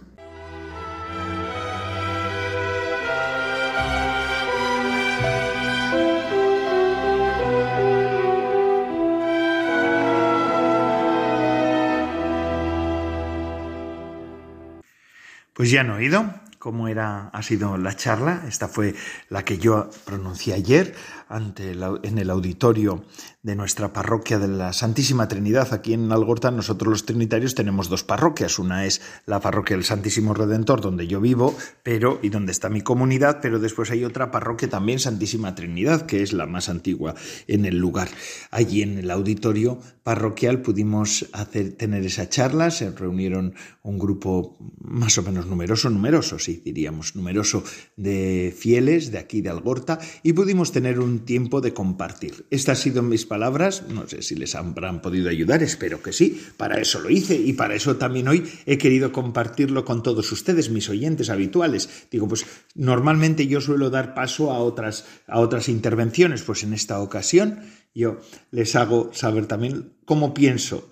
[15.54, 16.26] Pues ya han oído
[16.58, 18.43] cómo era, ha sido la charla.
[18.47, 18.95] Esta fue
[19.30, 20.95] la que yo pronuncié ayer
[21.28, 23.03] ante en el auditorio
[23.41, 25.74] de nuestra parroquia de la Santísima Trinidad.
[25.74, 28.57] Aquí en Algorta nosotros los trinitarios tenemos dos parroquias.
[28.57, 32.82] Una es la parroquia del Santísimo Redentor, donde yo vivo, pero y donde está mi
[32.82, 37.15] comunidad, pero después hay otra parroquia también Santísima Trinidad, que es la más antigua
[37.47, 38.07] en el lugar.
[38.51, 45.17] Allí en el auditorio parroquial pudimos hacer, tener esa charla, se reunieron un grupo más
[45.17, 47.63] o menos numeroso, numeroso, sí, diríamos, numeroso
[47.97, 52.45] de fieles de aquí de Algorta, y pudimos tener un tiempo de compartir.
[52.49, 56.41] Estas han sido mis palabras, no sé si les habrán podido ayudar, espero que sí,
[56.57, 60.70] para eso lo hice y para eso también hoy he querido compartirlo con todos ustedes,
[60.70, 62.07] mis oyentes habituales.
[62.11, 62.45] Digo, pues
[62.76, 67.59] normalmente yo suelo dar paso a otras, a otras intervenciones, pues en esta ocasión
[67.93, 68.20] yo
[68.51, 70.89] les hago saber también cómo pienso,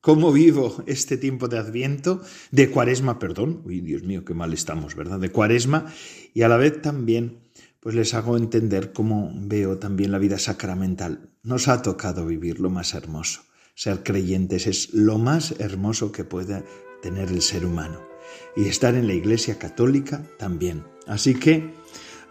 [0.00, 2.22] cómo vivo este tiempo de Adviento,
[2.52, 5.18] de Cuaresma, perdón, uy, Dios mío, qué mal estamos, ¿verdad?
[5.18, 5.92] De Cuaresma
[6.32, 7.45] y a la vez también
[7.86, 11.30] pues les hago entender cómo veo también la vida sacramental.
[11.44, 13.42] Nos ha tocado vivir lo más hermoso.
[13.76, 16.64] Ser creyentes es lo más hermoso que puede
[17.00, 18.00] tener el ser humano.
[18.56, 20.82] Y estar en la Iglesia Católica también.
[21.06, 21.74] Así que,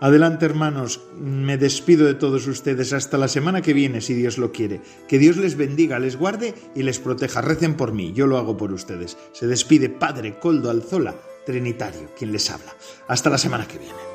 [0.02, 4.52] adelante hermanos, me despido de todos ustedes hasta la semana que viene, si Dios lo
[4.52, 4.82] quiere.
[5.08, 7.40] Que Dios les bendiga, les guarde y les proteja.
[7.40, 9.18] Recen por mí, yo lo hago por ustedes.
[9.32, 12.76] Se despide Padre Coldo Alzola, Trinitario, quien les habla.
[13.08, 14.15] Hasta la semana que viene.